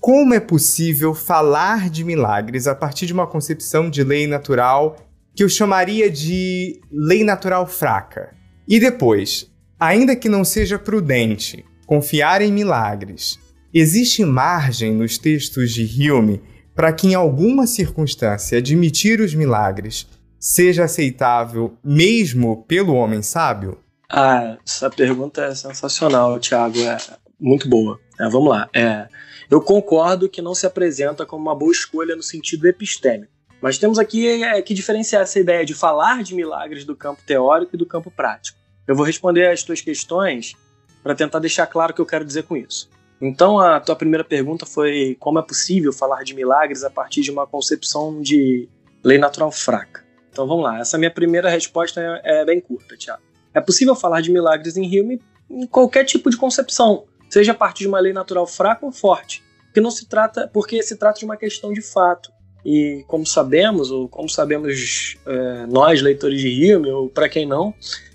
Como 0.00 0.32
é 0.32 0.38
possível 0.38 1.12
falar 1.12 1.90
de 1.90 2.04
milagres 2.04 2.68
a 2.68 2.74
partir 2.76 3.04
de 3.04 3.12
uma 3.12 3.26
concepção 3.26 3.90
de 3.90 4.04
lei 4.04 4.28
natural 4.28 4.96
que 5.38 5.44
eu 5.44 5.48
chamaria 5.48 6.10
de 6.10 6.80
lei 6.90 7.22
natural 7.22 7.64
fraca? 7.64 8.34
E 8.66 8.80
depois, 8.80 9.48
ainda 9.78 10.16
que 10.16 10.28
não 10.28 10.44
seja 10.44 10.80
prudente 10.80 11.64
confiar 11.86 12.42
em 12.42 12.50
milagres, 12.50 13.38
existe 13.72 14.24
margem 14.24 14.92
nos 14.92 15.16
textos 15.16 15.70
de 15.70 16.10
Hume 16.10 16.42
para 16.74 16.92
que, 16.92 17.06
em 17.06 17.14
alguma 17.14 17.68
circunstância, 17.68 18.58
admitir 18.58 19.20
os 19.20 19.32
milagres 19.32 20.08
seja 20.40 20.82
aceitável 20.82 21.78
mesmo 21.84 22.64
pelo 22.66 22.94
homem 22.94 23.22
sábio? 23.22 23.78
Ah, 24.10 24.58
essa 24.66 24.90
pergunta 24.90 25.44
é 25.44 25.54
sensacional, 25.54 26.40
Tiago. 26.40 26.80
É 26.80 26.96
muito 27.38 27.68
boa. 27.68 27.96
É, 28.18 28.28
vamos 28.28 28.48
lá. 28.48 28.68
É, 28.74 29.06
eu 29.48 29.60
concordo 29.60 30.28
que 30.28 30.42
não 30.42 30.52
se 30.52 30.66
apresenta 30.66 31.24
como 31.24 31.42
uma 31.42 31.54
boa 31.54 31.70
escolha 31.70 32.16
no 32.16 32.24
sentido 32.24 32.66
epistêmico. 32.66 33.37
Mas 33.60 33.78
temos 33.78 33.98
aqui 33.98 34.42
é, 34.42 34.60
que 34.62 34.74
diferenciar 34.74 35.22
essa 35.22 35.38
ideia 35.38 35.64
de 35.64 35.74
falar 35.74 36.22
de 36.22 36.34
milagres 36.34 36.84
do 36.84 36.94
campo 36.94 37.22
teórico 37.26 37.74
e 37.74 37.78
do 37.78 37.86
campo 37.86 38.10
prático. 38.10 38.58
Eu 38.86 38.94
vou 38.94 39.04
responder 39.04 39.48
as 39.48 39.62
tuas 39.62 39.80
questões 39.80 40.54
para 41.02 41.14
tentar 41.14 41.38
deixar 41.38 41.66
claro 41.66 41.92
o 41.92 41.94
que 41.94 42.00
eu 42.00 42.06
quero 42.06 42.24
dizer 42.24 42.44
com 42.44 42.56
isso. 42.56 42.88
Então, 43.20 43.58
a 43.58 43.80
tua 43.80 43.96
primeira 43.96 44.22
pergunta 44.22 44.64
foi 44.64 45.16
como 45.18 45.38
é 45.38 45.42
possível 45.42 45.92
falar 45.92 46.22
de 46.22 46.34
milagres 46.34 46.84
a 46.84 46.90
partir 46.90 47.20
de 47.22 47.30
uma 47.30 47.46
concepção 47.46 48.22
de 48.22 48.68
lei 49.02 49.18
natural 49.18 49.50
fraca. 49.50 50.04
Então, 50.30 50.46
vamos 50.46 50.62
lá. 50.62 50.78
Essa 50.78 50.96
minha 50.96 51.10
primeira 51.10 51.50
resposta 51.50 52.00
é, 52.00 52.42
é 52.42 52.44
bem 52.44 52.60
curta, 52.60 52.96
Tiago. 52.96 53.22
É 53.52 53.60
possível 53.60 53.96
falar 53.96 54.20
de 54.20 54.30
milagres 54.30 54.76
em 54.76 54.86
Hume 54.86 55.20
em 55.50 55.66
qualquer 55.66 56.04
tipo 56.04 56.30
de 56.30 56.36
concepção, 56.36 57.06
seja 57.28 57.52
a 57.52 57.54
partir 57.54 57.84
de 57.84 57.88
uma 57.88 57.98
lei 57.98 58.12
natural 58.12 58.46
fraca 58.46 58.84
ou 58.84 58.92
forte, 58.92 59.42
porque 59.64 59.80
não 59.80 59.90
se 59.90 60.06
trata, 60.06 60.48
porque 60.52 60.82
se 60.82 60.96
trata 60.96 61.18
de 61.18 61.24
uma 61.24 61.36
questão 61.36 61.72
de 61.72 61.82
fato. 61.82 62.30
E 62.64 63.04
como 63.06 63.26
sabemos, 63.26 63.90
ou 63.90 64.08
como 64.08 64.28
sabemos 64.28 65.16
é, 65.26 65.66
nós, 65.66 66.02
leitores 66.02 66.40
de 66.40 66.74
Hume, 66.74 66.90
ou 66.90 67.08
para 67.08 67.28
quem 67.28 67.46
não, 67.46 67.72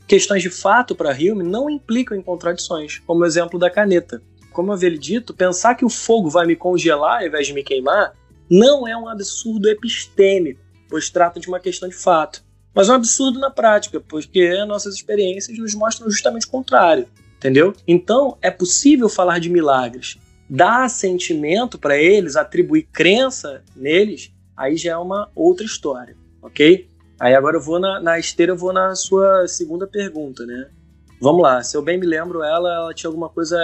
questões 0.07 0.41
de 0.41 0.50
fato 0.50 0.95
para 0.95 1.12
Hume 1.12 1.43
não 1.43 1.69
implicam 1.69 2.17
em 2.17 2.21
contradições, 2.21 3.00
como 3.00 3.21
o 3.21 3.25
exemplo 3.25 3.57
da 3.57 3.69
caneta 3.69 4.21
como 4.53 4.69
eu 4.69 4.73
havia 4.75 4.95
dito, 4.97 5.33
pensar 5.33 5.75
que 5.75 5.83
o 5.83 5.89
fogo 5.89 6.29
vai 6.29 6.45
me 6.45 6.55
congelar 6.55 7.21
ao 7.21 7.27
invés 7.27 7.47
de 7.47 7.53
me 7.53 7.63
queimar 7.63 8.13
não 8.50 8.88
é 8.88 8.95
um 8.95 9.09
absurdo 9.09 9.67
epistêmico, 9.67 10.62
pois 10.89 11.09
trata 11.09 11.39
de 11.39 11.47
uma 11.47 11.59
questão 11.59 11.89
de 11.89 11.95
fato. 11.95 12.43
Mas 12.73 12.88
é 12.88 12.91
um 12.91 12.95
absurdo 12.95 13.39
na 13.39 13.50
prática, 13.50 14.00
porque 14.00 14.63
nossas 14.65 14.95
experiências 14.95 15.57
nos 15.57 15.73
mostram 15.73 16.09
justamente 16.09 16.45
o 16.45 16.51
contrário, 16.51 17.07
entendeu? 17.38 17.73
Então, 17.88 18.38
é 18.41 18.51
possível 18.51 19.09
falar 19.09 19.39
de 19.39 19.50
milagres, 19.50 20.17
dar 20.50 20.89
sentimento 20.89 21.77
para 21.77 21.97
eles, 21.97 22.35
atribuir 22.35 22.88
crença 22.91 23.63
neles, 23.75 24.31
aí 24.55 24.75
já 24.77 24.91
é 24.91 24.98
uma 24.98 25.29
outra 25.36 25.65
história, 25.65 26.15
ok? 26.41 26.88
Aí 27.19 27.36
agora 27.36 27.57
eu 27.57 27.62
vou 27.62 27.79
na, 27.79 28.00
na 28.00 28.19
esteira, 28.19 28.51
eu 28.51 28.57
vou 28.57 28.74
na 28.74 28.95
sua 28.95 29.48
segunda 29.48 29.88
pergunta, 29.88 30.45
né? 30.45 30.69
Vamos 31.22 31.41
lá, 31.41 31.63
se 31.63 31.77
eu 31.77 31.81
bem 31.81 31.98
me 31.98 32.05
lembro, 32.05 32.43
ela, 32.43 32.75
ela 32.75 32.93
tinha 32.93 33.10
alguma 33.10 33.29
coisa 33.29 33.57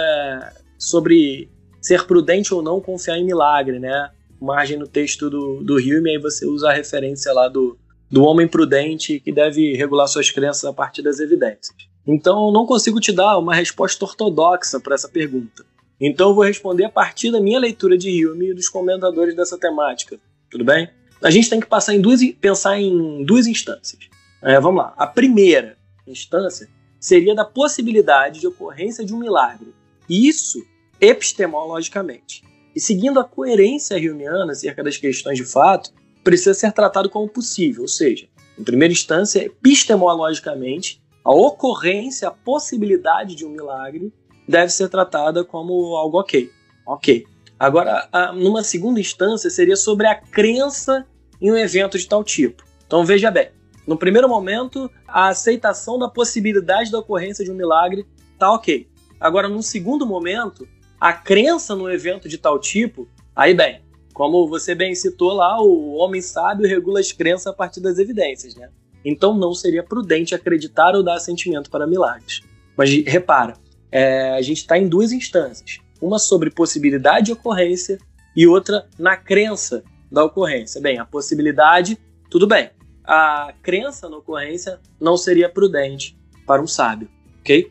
sobre 0.78 1.50
ser 1.80 2.06
prudente 2.06 2.54
ou 2.54 2.62
não 2.62 2.80
confiar 2.80 3.18
em 3.18 3.24
milagre, 3.24 3.78
né? 3.78 4.10
Margem 4.40 4.78
no 4.78 4.86
texto 4.86 5.28
do, 5.28 5.62
do 5.62 5.74
Hume, 5.74 6.10
aí 6.10 6.18
você 6.18 6.46
usa 6.46 6.70
a 6.70 6.72
referência 6.72 7.32
lá 7.32 7.48
do, 7.48 7.78
do 8.10 8.24
homem 8.24 8.48
prudente 8.48 9.20
que 9.20 9.30
deve 9.30 9.74
regular 9.76 10.08
suas 10.08 10.30
crenças 10.30 10.64
a 10.64 10.72
partir 10.72 11.02
das 11.02 11.20
evidências. 11.20 11.76
Então, 12.06 12.46
eu 12.46 12.52
não 12.52 12.66
consigo 12.66 12.98
te 12.98 13.12
dar 13.12 13.38
uma 13.38 13.54
resposta 13.54 14.04
ortodoxa 14.04 14.80
para 14.80 14.94
essa 14.94 15.08
pergunta. 15.08 15.64
Então, 16.00 16.30
eu 16.30 16.34
vou 16.34 16.44
responder 16.44 16.84
a 16.84 16.90
partir 16.90 17.30
da 17.30 17.40
minha 17.40 17.60
leitura 17.60 17.96
de 17.96 18.26
Hume 18.26 18.50
e 18.50 18.54
dos 18.54 18.68
comentadores 18.68 19.36
dessa 19.36 19.58
temática. 19.58 20.18
Tudo 20.50 20.64
bem? 20.64 20.90
A 21.22 21.30
gente 21.30 21.48
tem 21.48 21.60
que 21.60 21.66
passar 21.66 21.94
em 21.94 22.00
duas, 22.00 22.20
pensar 22.40 22.78
em 22.78 23.24
duas 23.24 23.46
instâncias. 23.46 24.08
É, 24.42 24.58
vamos 24.58 24.82
lá. 24.82 24.94
A 24.96 25.06
primeira 25.06 25.76
instância 26.06 26.68
seria 26.98 27.34
da 27.34 27.44
possibilidade 27.44 28.40
de 28.40 28.46
ocorrência 28.46 29.04
de 29.04 29.14
um 29.14 29.18
milagre. 29.18 29.72
Isso 30.08 30.62
epistemologicamente. 31.00 32.42
E 32.74 32.80
seguindo 32.80 33.18
a 33.18 33.24
coerência 33.24 33.96
humeana 33.96 34.52
acerca 34.52 34.82
das 34.82 34.96
questões 34.96 35.38
de 35.38 35.44
fato, 35.44 35.92
precisa 36.22 36.54
ser 36.54 36.72
tratado 36.72 37.08
como 37.08 37.28
possível, 37.28 37.82
ou 37.82 37.88
seja, 37.88 38.28
em 38.58 38.62
primeira 38.62 38.92
instância, 38.92 39.44
epistemologicamente, 39.44 41.00
a 41.24 41.32
ocorrência, 41.32 42.28
a 42.28 42.30
possibilidade 42.30 43.34
de 43.34 43.44
um 43.44 43.50
milagre 43.50 44.12
deve 44.46 44.70
ser 44.72 44.88
tratada 44.88 45.44
como 45.44 45.96
algo 45.96 46.18
ok. 46.18 46.50
Ok. 46.86 47.26
Agora, 47.60 48.08
numa 48.34 48.64
segunda 48.64 48.98
instância, 48.98 49.50
seria 49.50 49.76
sobre 49.76 50.06
a 50.06 50.14
crença 50.14 51.06
em 51.38 51.52
um 51.52 51.56
evento 51.58 51.98
de 51.98 52.08
tal 52.08 52.24
tipo. 52.24 52.64
Então 52.86 53.04
veja 53.04 53.30
bem, 53.30 53.50
no 53.86 53.98
primeiro 53.98 54.26
momento, 54.26 54.90
a 55.06 55.28
aceitação 55.28 55.98
da 55.98 56.08
possibilidade 56.08 56.90
da 56.90 57.00
ocorrência 57.00 57.44
de 57.44 57.50
um 57.50 57.54
milagre 57.54 58.06
está 58.32 58.50
ok. 58.50 58.88
Agora, 59.20 59.46
num 59.46 59.60
segundo 59.60 60.06
momento, 60.06 60.66
a 60.98 61.12
crença 61.12 61.76
no 61.76 61.90
evento 61.90 62.30
de 62.30 62.38
tal 62.38 62.58
tipo, 62.58 63.06
aí 63.36 63.52
bem, 63.52 63.82
como 64.14 64.48
você 64.48 64.74
bem 64.74 64.94
citou 64.94 65.34
lá, 65.34 65.60
o 65.60 65.96
homem 65.96 66.22
sábio 66.22 66.66
regula 66.66 66.98
as 66.98 67.12
crenças 67.12 67.46
a 67.46 67.52
partir 67.52 67.80
das 67.80 67.98
evidências, 67.98 68.54
né? 68.54 68.70
Então 69.04 69.34
não 69.34 69.52
seria 69.52 69.82
prudente 69.82 70.34
acreditar 70.34 70.94
ou 70.94 71.02
dar 71.02 71.16
assentimento 71.16 71.70
para 71.70 71.86
milagres. 71.86 72.40
Mas 72.74 72.90
repara, 73.04 73.52
é, 73.92 74.30
a 74.30 74.40
gente 74.40 74.58
está 74.58 74.78
em 74.78 74.88
duas 74.88 75.12
instâncias: 75.12 75.78
uma 76.00 76.18
sobre 76.18 76.50
possibilidade 76.50 77.26
de 77.26 77.32
ocorrência 77.32 77.98
e 78.36 78.46
outra 78.46 78.86
na 78.98 79.16
crença 79.16 79.82
da 80.10 80.24
ocorrência. 80.24 80.80
Bem, 80.80 80.98
a 80.98 81.04
possibilidade, 81.04 81.98
tudo 82.30 82.46
bem. 82.46 82.70
A 83.04 83.52
crença 83.62 84.08
na 84.08 84.16
ocorrência 84.16 84.78
não 85.00 85.16
seria 85.16 85.48
prudente 85.48 86.18
para 86.46 86.62
um 86.62 86.66
sábio, 86.66 87.08
ok? 87.40 87.70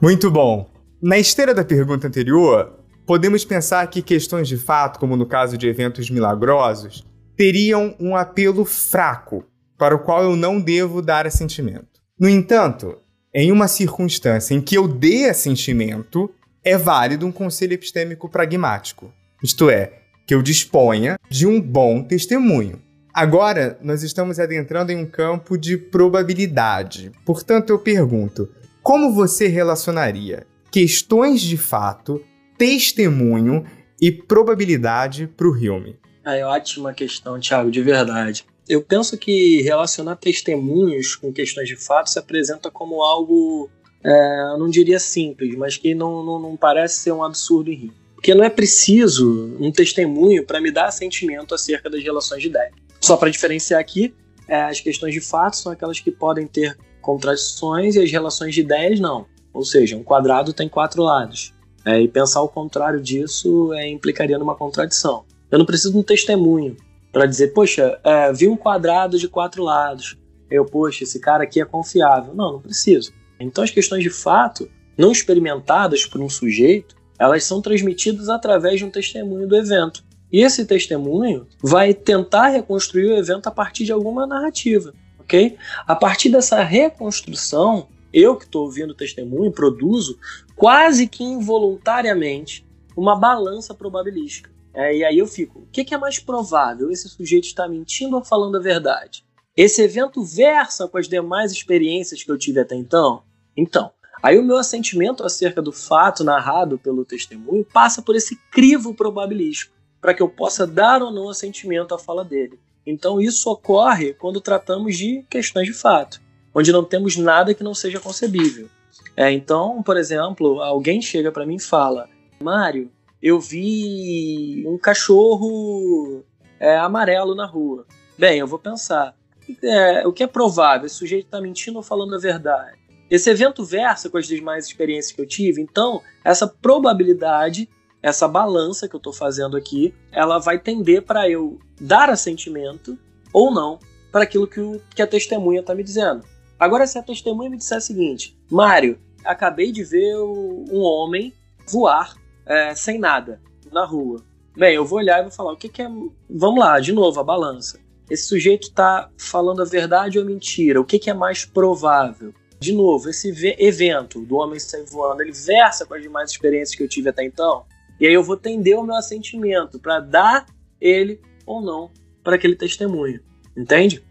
Muito 0.00 0.30
bom. 0.30 0.70
Na 1.00 1.18
esteira 1.18 1.54
da 1.54 1.64
pergunta 1.64 2.06
anterior, 2.06 2.80
podemos 3.06 3.44
pensar 3.44 3.86
que 3.88 4.02
questões 4.02 4.48
de 4.48 4.56
fato, 4.56 4.98
como 4.98 5.16
no 5.16 5.26
caso 5.26 5.56
de 5.56 5.68
eventos 5.68 6.10
milagrosos, 6.10 7.04
teriam 7.36 7.94
um 8.00 8.16
apelo 8.16 8.64
fraco, 8.64 9.44
para 9.78 9.94
o 9.94 9.98
qual 9.98 10.22
eu 10.22 10.36
não 10.36 10.60
devo 10.60 11.02
dar 11.02 11.26
assentimento. 11.26 12.00
No 12.18 12.28
entanto, 12.28 12.96
em 13.34 13.52
uma 13.52 13.68
circunstância 13.68 14.54
em 14.54 14.60
que 14.60 14.76
eu 14.76 14.88
dê 14.88 15.28
assentimento, 15.28 16.30
é 16.66 16.76
válido 16.76 17.24
um 17.24 17.30
conselho 17.30 17.74
epistêmico 17.74 18.28
pragmático, 18.28 19.14
isto 19.40 19.70
é, 19.70 20.00
que 20.26 20.34
eu 20.34 20.42
disponha 20.42 21.16
de 21.30 21.46
um 21.46 21.60
bom 21.60 22.02
testemunho. 22.02 22.82
Agora, 23.14 23.78
nós 23.80 24.02
estamos 24.02 24.40
adentrando 24.40 24.90
em 24.90 24.96
um 24.96 25.06
campo 25.06 25.56
de 25.56 25.78
probabilidade. 25.78 27.12
Portanto, 27.24 27.70
eu 27.70 27.78
pergunto: 27.78 28.50
como 28.82 29.12
você 29.12 29.46
relacionaria 29.46 30.44
questões 30.68 31.40
de 31.40 31.56
fato, 31.56 32.20
testemunho 32.58 33.64
e 34.02 34.10
probabilidade 34.10 35.28
para 35.28 35.46
o 35.46 35.52
Hume? 35.52 35.96
Ah, 36.24 36.34
é 36.34 36.44
ótima 36.44 36.92
questão, 36.92 37.38
Thiago, 37.38 37.70
de 37.70 37.80
verdade. 37.80 38.44
Eu 38.68 38.82
penso 38.82 39.16
que 39.16 39.62
relacionar 39.62 40.16
testemunhos 40.16 41.14
com 41.14 41.32
questões 41.32 41.68
de 41.68 41.76
fato 41.76 42.10
se 42.10 42.18
apresenta 42.18 42.72
como 42.72 43.00
algo, 43.00 43.70
é, 44.04 44.52
eu 44.52 44.58
não 44.58 44.68
diria 44.68 44.98
simples, 44.98 45.54
mas 45.56 45.76
que 45.76 45.94
não, 45.94 46.24
não, 46.24 46.38
não 46.38 46.56
parece 46.56 47.00
ser 47.00 47.12
um 47.12 47.22
absurdo 47.22 47.70
em 47.70 47.76
Hume. 47.76 47.92
Porque 48.14 48.34
não 48.34 48.44
é 48.44 48.50
preciso 48.50 49.56
um 49.60 49.70
testemunho 49.70 50.44
para 50.44 50.60
me 50.60 50.70
dar 50.70 50.90
sentimento 50.90 51.54
acerca 51.54 51.88
das 51.90 52.02
relações 52.02 52.42
de 52.42 52.48
ideia. 52.48 52.72
Só 53.00 53.16
para 53.16 53.30
diferenciar 53.30 53.80
aqui, 53.80 54.14
é, 54.48 54.62
as 54.62 54.80
questões 54.80 55.12
de 55.12 55.20
fato 55.20 55.56
são 55.56 55.70
aquelas 55.70 56.00
que 56.00 56.10
podem 56.10 56.46
ter 56.46 56.76
contradições 57.00 57.94
e 57.94 58.02
as 58.02 58.10
relações 58.10 58.54
de 58.54 58.62
ideias 58.62 58.98
não. 58.98 59.26
Ou 59.52 59.64
seja, 59.64 59.96
um 59.96 60.02
quadrado 60.02 60.52
tem 60.52 60.68
quatro 60.68 61.02
lados. 61.02 61.54
É, 61.84 62.00
e 62.00 62.08
pensar 62.08 62.42
o 62.42 62.48
contrário 62.48 63.00
disso 63.00 63.72
é, 63.74 63.88
implicaria 63.88 64.38
numa 64.38 64.56
contradição. 64.56 65.24
Eu 65.50 65.58
não 65.58 65.66
preciso 65.66 65.92
de 65.92 65.98
um 65.98 66.02
testemunho 66.02 66.76
para 67.12 67.26
dizer, 67.26 67.54
poxa, 67.54 67.98
é, 68.02 68.32
vi 68.32 68.48
um 68.48 68.56
quadrado 68.56 69.18
de 69.18 69.28
quatro 69.28 69.62
lados. 69.62 70.18
Eu, 70.50 70.64
poxa, 70.64 71.04
esse 71.04 71.20
cara 71.20 71.44
aqui 71.44 71.60
é 71.60 71.64
confiável. 71.64 72.34
Não, 72.34 72.54
não 72.54 72.60
preciso. 72.60 73.12
Então 73.38 73.62
as 73.62 73.70
questões 73.70 74.02
de 74.02 74.10
fato, 74.10 74.70
não 74.96 75.12
experimentadas 75.12 76.06
por 76.06 76.20
um 76.20 76.28
sujeito, 76.28 76.96
elas 77.18 77.44
são 77.44 77.60
transmitidas 77.60 78.28
através 78.28 78.78
de 78.78 78.84
um 78.84 78.90
testemunho 78.90 79.46
do 79.46 79.56
evento. 79.56 80.04
E 80.32 80.42
esse 80.42 80.64
testemunho 80.64 81.46
vai 81.62 81.94
tentar 81.94 82.48
reconstruir 82.48 83.06
o 83.06 83.16
evento 83.16 83.46
a 83.46 83.50
partir 83.50 83.84
de 83.84 83.92
alguma 83.92 84.26
narrativa, 84.26 84.92
ok? 85.18 85.56
A 85.86 85.94
partir 85.94 86.30
dessa 86.30 86.62
reconstrução, 86.62 87.88
eu 88.12 88.36
que 88.36 88.44
estou 88.44 88.64
ouvindo 88.64 88.90
o 88.90 88.94
testemunho 88.94 89.52
produzo 89.52 90.18
quase 90.54 91.06
que 91.06 91.22
involuntariamente 91.22 92.66
uma 92.96 93.14
balança 93.14 93.74
probabilística. 93.74 94.50
É, 94.74 94.96
e 94.96 95.04
aí 95.04 95.18
eu 95.18 95.26
fico, 95.26 95.60
o 95.60 95.66
que, 95.72 95.84
que 95.84 95.94
é 95.94 95.98
mais 95.98 96.18
provável? 96.18 96.90
Esse 96.90 97.08
sujeito 97.08 97.44
está 97.44 97.66
mentindo 97.68 98.16
ou 98.16 98.24
falando 98.24 98.56
a 98.56 98.60
verdade? 98.60 99.24
Esse 99.56 99.80
evento 99.80 100.22
versa 100.22 100.86
com 100.86 100.98
as 100.98 101.08
demais 101.08 101.50
experiências 101.50 102.22
que 102.22 102.30
eu 102.30 102.36
tive 102.36 102.60
até 102.60 102.74
então? 102.74 103.22
Então, 103.56 103.90
aí 104.22 104.38
o 104.38 104.44
meu 104.44 104.58
assentimento 104.58 105.24
acerca 105.24 105.62
do 105.62 105.72
fato 105.72 106.22
narrado 106.22 106.76
pelo 106.76 107.06
testemunho 107.06 107.64
passa 107.64 108.02
por 108.02 108.14
esse 108.14 108.36
crivo 108.50 108.92
probabilístico, 108.92 109.74
para 109.98 110.12
que 110.12 110.22
eu 110.22 110.28
possa 110.28 110.66
dar 110.66 111.02
ou 111.02 111.10
não 111.10 111.30
assentimento 111.30 111.94
à 111.94 111.98
fala 111.98 112.22
dele. 112.22 112.60
Então 112.86 113.18
isso 113.18 113.50
ocorre 113.50 114.12
quando 114.12 114.42
tratamos 114.42 114.94
de 114.94 115.24
questões 115.30 115.66
de 115.66 115.72
fato, 115.72 116.20
onde 116.54 116.70
não 116.70 116.84
temos 116.84 117.16
nada 117.16 117.54
que 117.54 117.64
não 117.64 117.74
seja 117.74 117.98
concebível. 117.98 118.68
É, 119.16 119.32
então, 119.32 119.82
por 119.82 119.96
exemplo, 119.96 120.60
alguém 120.60 121.00
chega 121.00 121.32
para 121.32 121.46
mim 121.46 121.56
e 121.56 121.62
fala: 121.62 122.10
Mário, 122.38 122.92
eu 123.22 123.40
vi 123.40 124.64
um 124.66 124.76
cachorro 124.76 126.22
é, 126.60 126.76
amarelo 126.76 127.34
na 127.34 127.46
rua. 127.46 127.86
Bem, 128.18 128.38
eu 128.38 128.46
vou 128.46 128.58
pensar: 128.58 129.16
é, 129.62 130.06
o 130.06 130.12
que 130.12 130.22
é 130.22 130.26
provável? 130.26 130.86
Esse 130.86 130.96
sujeito 130.96 131.26
está 131.26 131.40
mentindo 131.40 131.76
ou 131.76 131.82
falando 131.82 132.14
a 132.14 132.18
verdade? 132.18 132.76
Esse 133.10 133.30
evento 133.30 133.64
versa 133.64 134.10
com 134.10 134.18
as 134.18 134.26
demais 134.26 134.66
experiências 134.66 135.14
que 135.14 135.20
eu 135.20 135.26
tive, 135.26 135.62
então 135.62 136.02
essa 136.24 136.46
probabilidade, 136.46 137.68
essa 138.02 138.26
balança 138.26 138.88
que 138.88 138.96
eu 138.96 138.98
estou 138.98 139.12
fazendo 139.12 139.56
aqui, 139.56 139.94
ela 140.10 140.38
vai 140.38 140.58
tender 140.58 141.02
para 141.02 141.28
eu 141.28 141.58
dar 141.80 142.10
assentimento 142.10 142.98
ou 143.32 143.52
não 143.52 143.78
para 144.10 144.24
aquilo 144.24 144.46
que, 144.46 144.60
o, 144.60 144.80
que 144.94 145.02
a 145.02 145.06
testemunha 145.06 145.60
está 145.60 145.74
me 145.74 145.84
dizendo. 145.84 146.24
Agora, 146.58 146.86
se 146.86 146.98
a 146.98 147.02
testemunha 147.02 147.50
me 147.50 147.58
disser 147.58 147.78
o 147.78 147.82
seguinte, 147.82 148.36
Mário, 148.50 148.98
acabei 149.24 149.70
de 149.70 149.84
ver 149.84 150.16
um 150.16 150.80
homem 150.80 151.32
voar 151.68 152.16
é, 152.46 152.74
sem 152.74 152.98
nada 152.98 153.40
na 153.70 153.84
rua. 153.84 154.22
Bem, 154.56 154.74
eu 154.74 154.86
vou 154.86 154.98
olhar 154.98 155.18
e 155.18 155.22
vou 155.22 155.30
falar 155.30 155.52
o 155.52 155.56
que, 155.56 155.68
que 155.68 155.82
é. 155.82 155.88
Vamos 156.30 156.60
lá, 156.60 156.80
de 156.80 156.92
novo, 156.92 157.20
a 157.20 157.24
balança. 157.24 157.78
Esse 158.08 158.28
sujeito 158.28 158.68
está 158.68 159.10
falando 159.18 159.62
a 159.62 159.64
verdade 159.64 160.18
ou 160.18 160.24
a 160.24 160.26
mentira? 160.26 160.80
O 160.80 160.84
que, 160.84 160.98
que 160.98 161.10
é 161.10 161.14
mais 161.14 161.44
provável? 161.44 162.32
De 162.58 162.72
novo, 162.72 163.10
esse 163.10 163.28
evento 163.58 164.20
do 164.20 164.36
homem 164.36 164.58
sair 164.58 164.84
voando, 164.84 165.22
ele 165.22 165.32
versa 165.32 165.84
com 165.84 165.94
as 165.94 166.02
demais 166.02 166.30
experiências 166.30 166.76
que 166.76 166.82
eu 166.82 166.88
tive 166.88 167.10
até 167.10 167.24
então. 167.24 167.64
E 168.00 168.06
aí 168.06 168.14
eu 168.14 168.22
vou 168.22 168.36
tender 168.36 168.78
o 168.78 168.82
meu 168.82 168.94
assentimento 168.94 169.78
para 169.78 170.00
dar 170.00 170.46
ele 170.80 171.20
ou 171.44 171.60
não 171.60 171.90
para 172.22 172.36
aquele 172.36 172.56
testemunho. 172.56 173.20
Entende? 173.56 174.04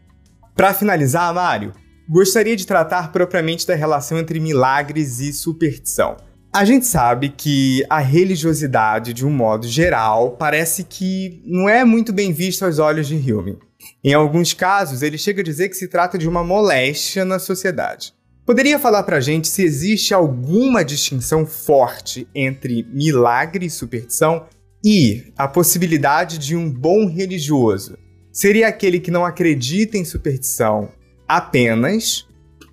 Para 0.56 0.74
finalizar, 0.74 1.34
Mário, 1.34 1.74
gostaria 2.08 2.56
de 2.56 2.66
tratar 2.66 3.12
propriamente 3.12 3.66
da 3.66 3.76
relação 3.76 4.18
entre 4.18 4.40
milagres 4.40 5.20
e 5.20 5.34
superstição. 5.34 6.18
A 6.54 6.64
gente 6.64 6.86
sabe 6.86 7.30
que 7.30 7.86
a 7.90 8.00
religiosidade, 8.00 9.14
de 9.14 9.26
um 9.26 9.30
modo 9.30 9.68
geral, 9.68 10.32
parece 10.32 10.86
que 10.86 11.42
não 11.46 11.68
é 11.68 11.84
muito 11.84 12.14
bem 12.14 12.32
vista 12.32 12.66
aos 12.66 12.80
olhos 12.80 13.08
de 13.08 13.16
Hume. 13.16 13.58
Em 14.06 14.14
alguns 14.14 14.54
casos, 14.54 15.02
ele 15.02 15.18
chega 15.18 15.42
a 15.42 15.44
dizer 15.44 15.68
que 15.68 15.76
se 15.76 15.88
trata 15.88 16.16
de 16.16 16.30
uma 16.30 16.44
moléstia 16.44 17.26
na 17.26 17.40
sociedade. 17.40 18.14
Poderia 18.46 18.78
falar 18.78 19.02
pra 19.02 19.20
gente 19.20 19.48
se 19.48 19.64
existe 19.64 20.14
alguma 20.14 20.86
distinção 20.86 21.44
forte 21.44 22.28
entre 22.36 22.84
milagre 22.94 23.66
e 23.66 23.70
superstição 23.70 24.46
e 24.86 25.34
a 25.36 25.48
possibilidade 25.48 26.38
de 26.38 26.56
um 26.56 26.72
bom 26.72 27.08
religioso? 27.08 27.98
Seria 28.32 28.68
aquele 28.68 29.00
que 29.00 29.10
não 29.10 29.26
acredita 29.26 29.98
em 29.98 30.06
superstição 30.06 30.92
apenas 31.28 32.28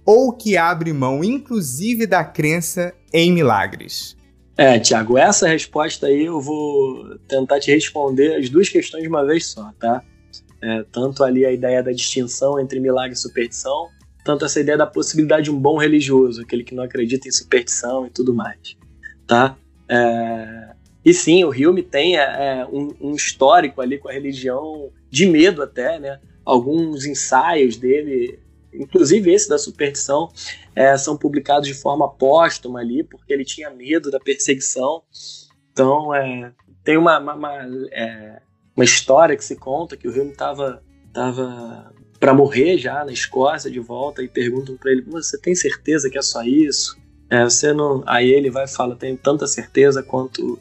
ou 0.04 0.36
que 0.36 0.58
abre 0.58 0.92
mão 0.92 1.24
inclusive 1.24 2.06
da 2.06 2.22
crença 2.22 2.92
em 3.10 3.32
milagres? 3.32 4.18
É, 4.54 4.78
Tiago, 4.78 5.16
essa 5.16 5.48
resposta 5.48 6.08
aí 6.08 6.26
eu 6.26 6.42
vou 6.42 7.16
tentar 7.26 7.58
te 7.58 7.72
responder 7.72 8.36
as 8.36 8.50
duas 8.50 8.68
questões 8.68 9.02
de 9.02 9.08
uma 9.08 9.24
vez 9.24 9.46
só, 9.46 9.72
tá? 9.80 10.04
É, 10.62 10.84
tanto 10.92 11.24
ali 11.24 11.44
a 11.44 11.50
ideia 11.50 11.82
da 11.82 11.90
distinção 11.90 12.58
entre 12.60 12.78
milagre 12.78 13.14
e 13.14 13.18
superstição, 13.18 13.88
tanto 14.24 14.44
essa 14.44 14.60
ideia 14.60 14.78
da 14.78 14.86
possibilidade 14.86 15.44
de 15.44 15.50
um 15.50 15.58
bom 15.58 15.76
religioso, 15.76 16.42
aquele 16.42 16.62
que 16.62 16.74
não 16.74 16.84
acredita 16.84 17.26
em 17.26 17.32
superstição 17.32 18.06
e 18.06 18.10
tudo 18.10 18.32
mais, 18.32 18.76
tá? 19.26 19.56
É, 19.88 20.72
e 21.04 21.12
sim, 21.12 21.42
o 21.44 21.50
Hume 21.50 21.82
tem 21.82 22.16
é, 22.16 22.22
é, 22.22 22.66
um, 22.66 22.94
um, 23.00 23.14
histórico 23.14 23.80
ali 23.80 23.98
com 23.98 24.08
a 24.08 24.12
religião 24.12 24.90
de 25.10 25.26
medo 25.26 25.62
até, 25.62 25.98
né? 25.98 26.20
Alguns 26.44 27.04
ensaios 27.04 27.76
dele, 27.76 28.38
inclusive 28.72 29.32
esse 29.32 29.48
da 29.48 29.58
superstição, 29.58 30.30
é, 30.76 30.96
são 30.96 31.16
publicados 31.16 31.66
de 31.66 31.74
forma 31.74 32.08
póstuma 32.08 32.78
ali, 32.78 33.02
porque 33.02 33.32
ele 33.32 33.44
tinha 33.44 33.68
medo 33.70 34.10
da 34.10 34.20
perseguição. 34.20 35.02
Então, 35.72 36.14
é, 36.14 36.52
tem 36.84 36.96
uma, 36.96 37.18
uma, 37.18 37.34
uma 37.34 37.66
uma 38.76 38.84
história 38.84 39.36
que 39.36 39.44
se 39.44 39.56
conta 39.56 39.96
que 39.96 40.08
o 40.08 40.10
Hume 40.10 40.30
estava 40.30 40.82
tava 41.12 41.92
para 42.18 42.32
morrer 42.32 42.78
já 42.78 43.04
na 43.04 43.12
Escócia 43.12 43.70
de 43.70 43.80
volta 43.80 44.22
e 44.22 44.28
perguntam 44.28 44.76
para 44.76 44.92
ele: 44.92 45.02
"Você 45.02 45.38
tem 45.38 45.54
certeza 45.54 46.08
que 46.08 46.18
é 46.18 46.22
só 46.22 46.42
isso?" 46.42 46.96
É, 47.28 47.44
você 47.44 47.72
não. 47.72 48.02
Aí 48.06 48.30
ele 48.30 48.50
vai 48.50 48.64
e 48.64 48.68
fala: 48.68 48.96
"Tenho 48.96 49.16
tanta 49.16 49.46
certeza 49.46 50.02
quanto 50.02 50.58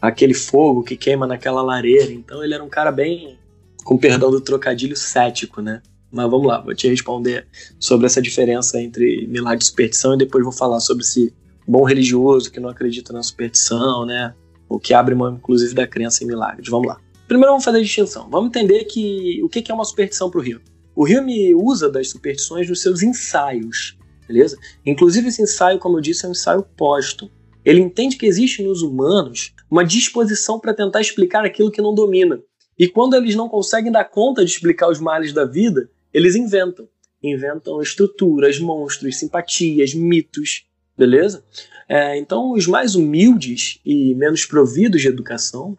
aquele 0.00 0.34
fogo 0.34 0.82
que 0.82 0.96
queima 0.96 1.26
naquela 1.26 1.62
lareira". 1.62 2.12
Então 2.12 2.42
ele 2.42 2.54
era 2.54 2.64
um 2.64 2.68
cara 2.68 2.92
bem, 2.92 3.38
com 3.84 3.98
perdão 3.98 4.30
do 4.30 4.40
trocadilho, 4.40 4.96
cético, 4.96 5.60
né? 5.60 5.82
Mas 6.12 6.28
vamos 6.30 6.46
lá, 6.46 6.60
vou 6.60 6.74
te 6.74 6.88
responder 6.88 7.46
sobre 7.78 8.06
essa 8.06 8.20
diferença 8.20 8.80
entre 8.80 9.26
milagre 9.28 9.62
e 9.62 9.66
superstição 9.66 10.14
e 10.14 10.18
depois 10.18 10.42
vou 10.42 10.52
falar 10.52 10.80
sobre 10.80 11.04
esse 11.04 11.32
bom 11.66 11.84
religioso 11.84 12.50
que 12.50 12.58
não 12.58 12.68
acredita 12.68 13.12
na 13.12 13.22
superstição, 13.22 14.04
né? 14.04 14.34
O 14.68 14.78
que 14.78 14.92
abre 14.92 15.14
mão, 15.14 15.34
inclusive, 15.34 15.74
da 15.74 15.86
crença 15.86 16.24
em 16.24 16.26
milagres. 16.26 16.68
Vamos 16.68 16.88
lá. 16.88 17.00
Primeiro 17.30 17.52
vamos 17.52 17.64
fazer 17.64 17.78
a 17.78 17.82
distinção. 17.82 18.28
Vamos 18.28 18.48
entender 18.48 18.86
que 18.86 19.40
o 19.40 19.48
que 19.48 19.70
é 19.70 19.72
uma 19.72 19.84
superstição 19.84 20.28
para 20.28 20.40
o 20.40 20.42
Rio. 20.42 20.60
O 20.96 21.04
Rio 21.04 21.22
me 21.22 21.54
usa 21.54 21.88
das 21.88 22.10
superstições 22.10 22.68
nos 22.68 22.82
seus 22.82 23.04
ensaios, 23.04 23.96
beleza? 24.26 24.58
Inclusive 24.84 25.28
esse 25.28 25.40
ensaio, 25.40 25.78
como 25.78 25.96
eu 25.96 26.00
disse, 26.00 26.26
é 26.26 26.28
um 26.28 26.32
ensaio 26.32 26.66
póstumo. 26.76 27.30
Ele 27.64 27.78
entende 27.78 28.16
que 28.16 28.26
existe 28.26 28.64
nos 28.64 28.82
humanos 28.82 29.54
uma 29.70 29.84
disposição 29.84 30.58
para 30.58 30.74
tentar 30.74 31.00
explicar 31.00 31.44
aquilo 31.44 31.70
que 31.70 31.80
não 31.80 31.94
domina. 31.94 32.42
E 32.76 32.88
quando 32.88 33.14
eles 33.14 33.36
não 33.36 33.48
conseguem 33.48 33.92
dar 33.92 34.06
conta 34.06 34.44
de 34.44 34.50
explicar 34.50 34.90
os 34.90 34.98
males 34.98 35.32
da 35.32 35.44
vida, 35.44 35.88
eles 36.12 36.34
inventam. 36.34 36.88
Inventam 37.22 37.80
estruturas, 37.80 38.58
monstros, 38.58 39.20
simpatias, 39.20 39.94
mitos, 39.94 40.64
beleza? 40.98 41.44
É, 41.88 42.18
então, 42.18 42.50
os 42.50 42.66
mais 42.66 42.96
humildes 42.96 43.78
e 43.86 44.16
menos 44.16 44.44
providos 44.44 45.00
de 45.00 45.06
educação 45.06 45.78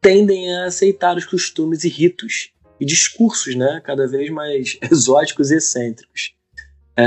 tendem 0.00 0.54
a 0.54 0.66
aceitar 0.66 1.16
os 1.16 1.24
costumes 1.24 1.84
e 1.84 1.88
ritos 1.88 2.50
e 2.80 2.84
discursos 2.84 3.54
né, 3.54 3.80
cada 3.84 4.06
vez 4.06 4.30
mais 4.30 4.78
exóticos 4.90 5.50
e 5.50 5.56
excêntricos. 5.56 6.34
É, 6.96 7.04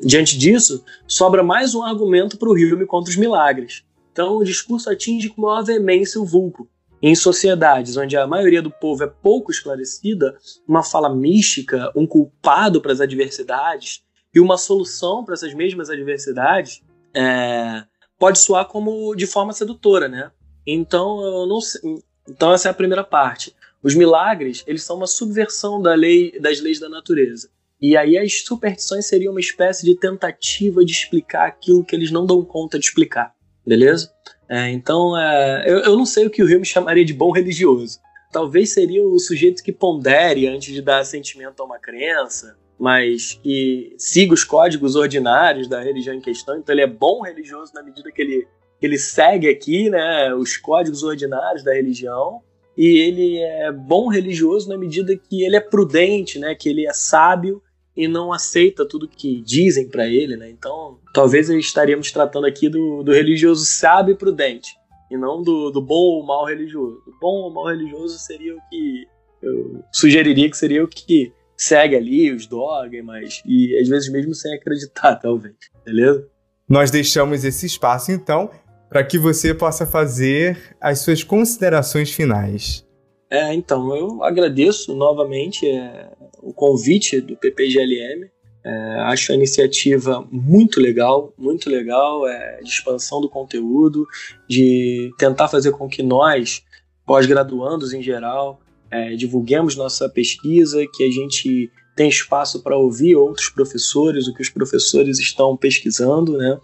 diante 0.00 0.38
disso, 0.38 0.84
sobra 1.06 1.42
mais 1.42 1.74
um 1.74 1.82
argumento 1.82 2.38
para 2.38 2.48
o 2.48 2.52
Hume 2.52 2.86
contra 2.86 3.10
os 3.10 3.16
milagres. 3.16 3.84
Então, 4.10 4.36
o 4.36 4.44
discurso 4.44 4.88
atinge 4.88 5.28
com 5.28 5.42
maior 5.42 5.62
veemência 5.62 6.20
o 6.20 6.24
vulgo. 6.24 6.68
Em 7.02 7.14
sociedades 7.14 7.98
onde 7.98 8.16
a 8.16 8.26
maioria 8.26 8.62
do 8.62 8.70
povo 8.70 9.04
é 9.04 9.06
pouco 9.06 9.50
esclarecida, 9.50 10.38
uma 10.66 10.82
fala 10.82 11.14
mística, 11.14 11.92
um 11.94 12.06
culpado 12.06 12.80
para 12.80 12.92
as 12.92 13.00
adversidades 13.00 14.02
e 14.34 14.40
uma 14.40 14.56
solução 14.56 15.22
para 15.22 15.34
essas 15.34 15.52
mesmas 15.52 15.90
adversidades 15.90 16.82
é, 17.14 17.84
pode 18.18 18.38
soar 18.38 18.66
como 18.66 19.14
de 19.14 19.26
forma 19.26 19.52
sedutora, 19.52 20.08
né? 20.08 20.30
Então, 20.66 21.22
eu 21.22 21.46
não 21.46 21.60
sei, 21.60 21.82
então 22.28 22.52
essa 22.52 22.68
é 22.68 22.70
a 22.70 22.74
primeira 22.74 23.04
parte. 23.04 23.54
Os 23.82 23.94
milagres, 23.94 24.64
eles 24.66 24.82
são 24.82 24.96
uma 24.96 25.06
subversão 25.06 25.80
da 25.80 25.94
lei, 25.94 26.38
das 26.40 26.60
leis 26.60 26.80
da 26.80 26.88
natureza. 26.88 27.50
E 27.80 27.98
aí 27.98 28.16
as 28.16 28.42
superstições 28.42 29.06
seriam 29.06 29.32
uma 29.32 29.40
espécie 29.40 29.84
de 29.84 29.94
tentativa 29.94 30.82
de 30.82 30.92
explicar 30.92 31.46
aquilo 31.46 31.84
que 31.84 31.94
eles 31.94 32.10
não 32.10 32.24
dão 32.24 32.42
conta 32.42 32.78
de 32.78 32.86
explicar, 32.86 33.34
beleza? 33.66 34.10
É, 34.48 34.70
então, 34.70 35.18
é, 35.18 35.64
eu, 35.66 35.80
eu, 35.80 35.96
não 35.96 36.06
sei 36.06 36.26
o 36.26 36.30
que 36.30 36.42
o 36.42 36.46
Rio 36.46 36.60
me 36.60 36.66
chamaria 36.66 37.04
de 37.04 37.12
bom 37.12 37.30
religioso. 37.30 38.00
Talvez 38.32 38.70
seria 38.72 39.04
o 39.04 39.18
sujeito 39.18 39.62
que 39.62 39.72
pondere 39.72 40.46
antes 40.46 40.72
de 40.72 40.80
dar 40.80 41.04
sentimento 41.04 41.60
a 41.60 41.66
uma 41.66 41.78
crença, 41.78 42.56
mas 42.78 43.38
que 43.42 43.94
siga 43.98 44.34
os 44.34 44.44
códigos 44.44 44.96
ordinários 44.96 45.68
da 45.68 45.80
religião 45.80 46.14
em 46.14 46.20
questão. 46.20 46.56
Então, 46.56 46.74
ele 46.74 46.82
é 46.82 46.86
bom 46.86 47.22
religioso 47.22 47.72
na 47.74 47.82
medida 47.82 48.10
que 48.10 48.22
ele 48.22 48.48
ele 48.80 48.98
segue 48.98 49.48
aqui 49.48 49.88
né, 49.88 50.34
os 50.34 50.56
códigos 50.56 51.02
ordinários 51.02 51.62
da 51.62 51.72
religião, 51.72 52.42
e 52.76 52.98
ele 52.98 53.38
é 53.38 53.72
bom 53.72 54.08
religioso 54.08 54.68
na 54.68 54.76
medida 54.76 55.16
que 55.16 55.44
ele 55.44 55.56
é 55.56 55.60
prudente, 55.60 56.38
né? 56.38 56.54
Que 56.54 56.68
ele 56.68 56.86
é 56.86 56.92
sábio 56.92 57.62
e 57.96 58.08
não 58.08 58.32
aceita 58.32 58.86
tudo 58.86 59.08
que 59.08 59.40
dizem 59.40 59.88
para 59.88 60.06
ele, 60.08 60.36
né? 60.36 60.50
Então, 60.50 60.98
talvez 61.12 61.48
estaríamos 61.48 62.10
tratando 62.10 62.46
aqui 62.46 62.68
do, 62.68 63.04
do 63.04 63.12
religioso 63.12 63.64
sábio 63.64 64.12
e 64.12 64.18
prudente, 64.18 64.72
e 65.10 65.16
não 65.16 65.40
do, 65.42 65.70
do 65.70 65.80
bom 65.80 65.94
ou 65.94 66.26
mal 66.26 66.44
religioso. 66.44 66.98
Bom 67.20 67.42
ou 67.42 67.52
mal 67.52 67.66
religioso 67.66 68.18
seria 68.18 68.56
o 68.56 68.58
que 68.68 69.06
eu 69.40 69.84
sugeriria 69.92 70.50
que 70.50 70.56
seria 70.56 70.82
o 70.82 70.88
que 70.88 71.32
segue 71.56 71.94
ali 71.94 72.32
os 72.32 72.46
dogmas 72.46 73.40
e 73.46 73.78
às 73.78 73.88
vezes 73.88 74.10
mesmo 74.10 74.34
sem 74.34 74.52
acreditar, 74.52 75.14
talvez. 75.22 75.54
Beleza? 75.84 76.26
Nós 76.68 76.90
deixamos 76.90 77.44
esse 77.44 77.66
espaço 77.66 78.10
então 78.10 78.50
para 78.94 79.02
que 79.02 79.18
você 79.18 79.52
possa 79.52 79.84
fazer 79.84 80.76
as 80.80 81.00
suas 81.00 81.24
considerações 81.24 82.12
finais. 82.12 82.86
É, 83.28 83.52
então, 83.52 83.92
eu 83.96 84.22
agradeço 84.22 84.94
novamente 84.94 85.66
é, 85.66 86.12
o 86.40 86.54
convite 86.54 87.20
do 87.20 87.36
PPGLM. 87.36 88.30
É, 88.64 88.70
acho 89.06 89.32
a 89.32 89.34
iniciativa 89.34 90.24
muito 90.30 90.80
legal, 90.80 91.34
muito 91.36 91.68
legal, 91.68 92.24
é, 92.28 92.60
de 92.62 92.68
expansão 92.68 93.20
do 93.20 93.28
conteúdo, 93.28 94.06
de 94.48 95.10
tentar 95.18 95.48
fazer 95.48 95.72
com 95.72 95.88
que 95.88 96.00
nós, 96.00 96.62
pós-graduandos 97.04 97.92
em 97.92 98.00
geral, 98.00 98.60
é, 98.92 99.16
divulguemos 99.16 99.74
nossa 99.74 100.08
pesquisa, 100.08 100.86
que 100.94 101.02
a 101.02 101.10
gente 101.10 101.68
tem 101.94 102.08
espaço 102.08 102.62
para 102.62 102.76
ouvir 102.76 103.16
outros 103.16 103.48
professores, 103.48 104.26
o 104.26 104.34
que 104.34 104.42
os 104.42 104.50
professores 104.50 105.18
estão 105.18 105.56
pesquisando, 105.56 106.36
né? 106.36 106.58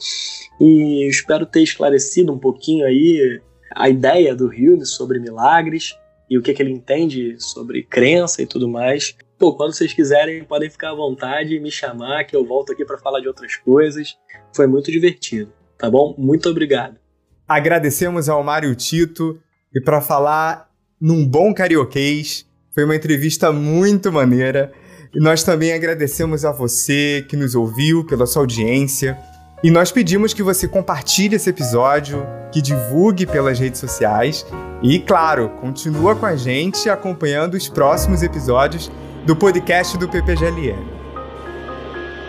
E 0.61 1.09
espero 1.09 1.47
ter 1.47 1.63
esclarecido 1.63 2.33
um 2.33 2.39
pouquinho 2.39 2.85
aí 2.85 3.41
a 3.75 3.89
ideia 3.89 4.35
do 4.35 4.47
Hume 4.47 4.85
sobre 4.85 5.21
milagres 5.21 5.95
e 6.29 6.37
o 6.37 6.43
que, 6.43 6.53
que 6.53 6.63
ele 6.63 6.73
entende 6.73 7.37
sobre 7.39 7.83
crença 7.83 8.43
e 8.43 8.47
tudo 8.47 8.69
mais. 8.69 9.17
Pô, 9.39 9.55
quando 9.55 9.73
vocês 9.73 9.93
quiserem, 9.93 10.45
podem 10.45 10.69
ficar 10.69 10.91
à 10.91 10.95
vontade 10.95 11.55
e 11.55 11.61
me 11.61 11.71
chamar, 11.71 12.25
que 12.25 12.37
eu 12.37 12.45
volto 12.45 12.73
aqui 12.73 12.85
para 12.85 12.99
falar 12.99 13.21
de 13.21 13.29
outras 13.29 13.57
coisas. 13.57 14.17
Foi 14.55 14.67
muito 14.67 14.91
divertido, 14.91 15.53
tá 15.79 15.91
bom? 15.91 16.15
Muito 16.19 16.49
obrigado. 16.49 16.97
Agradecemos 17.49 18.29
ao 18.29 18.45
Mário 18.45 18.75
Tito 18.75 19.41
e 19.75 19.81
para 19.81 20.01
falar 20.01 20.71
num 21.01 21.27
bom 21.27 21.55
carioquês, 21.55 22.47
foi 22.73 22.85
uma 22.85 22.95
entrevista 22.95 23.51
muito 23.51 24.13
maneira. 24.13 24.73
E 25.15 25.19
nós 25.19 25.43
também 25.43 25.73
agradecemos 25.73 26.45
a 26.45 26.53
você 26.53 27.25
que 27.29 27.37
nos 27.37 27.55
ouviu, 27.55 28.05
pela 28.07 28.27
sua 28.27 28.43
audiência. 28.43 29.19
E 29.63 29.71
nós 29.71 29.91
pedimos 29.91 30.33
que 30.33 30.43
você 30.43 30.69
compartilhe 30.69 31.37
esse 31.37 31.51
episódio, 31.51 32.25
que 32.53 32.63
divulgue 32.63 33.27
pelas 33.27 33.59
redes 33.59 33.81
sociais 33.81 34.47
e, 34.83 34.99
claro, 35.01 35.51
continua 35.61 36.17
com 36.17 36.27
a 36.27 36.37
gente 36.37 36.89
acompanhando 36.89 37.55
os 37.55 37.69
próximos 37.69 38.23
episódios 38.23 38.91
do 39.27 39.37
podcast 39.37 39.99
do 39.99 40.09
PPGLM. 40.09 41.00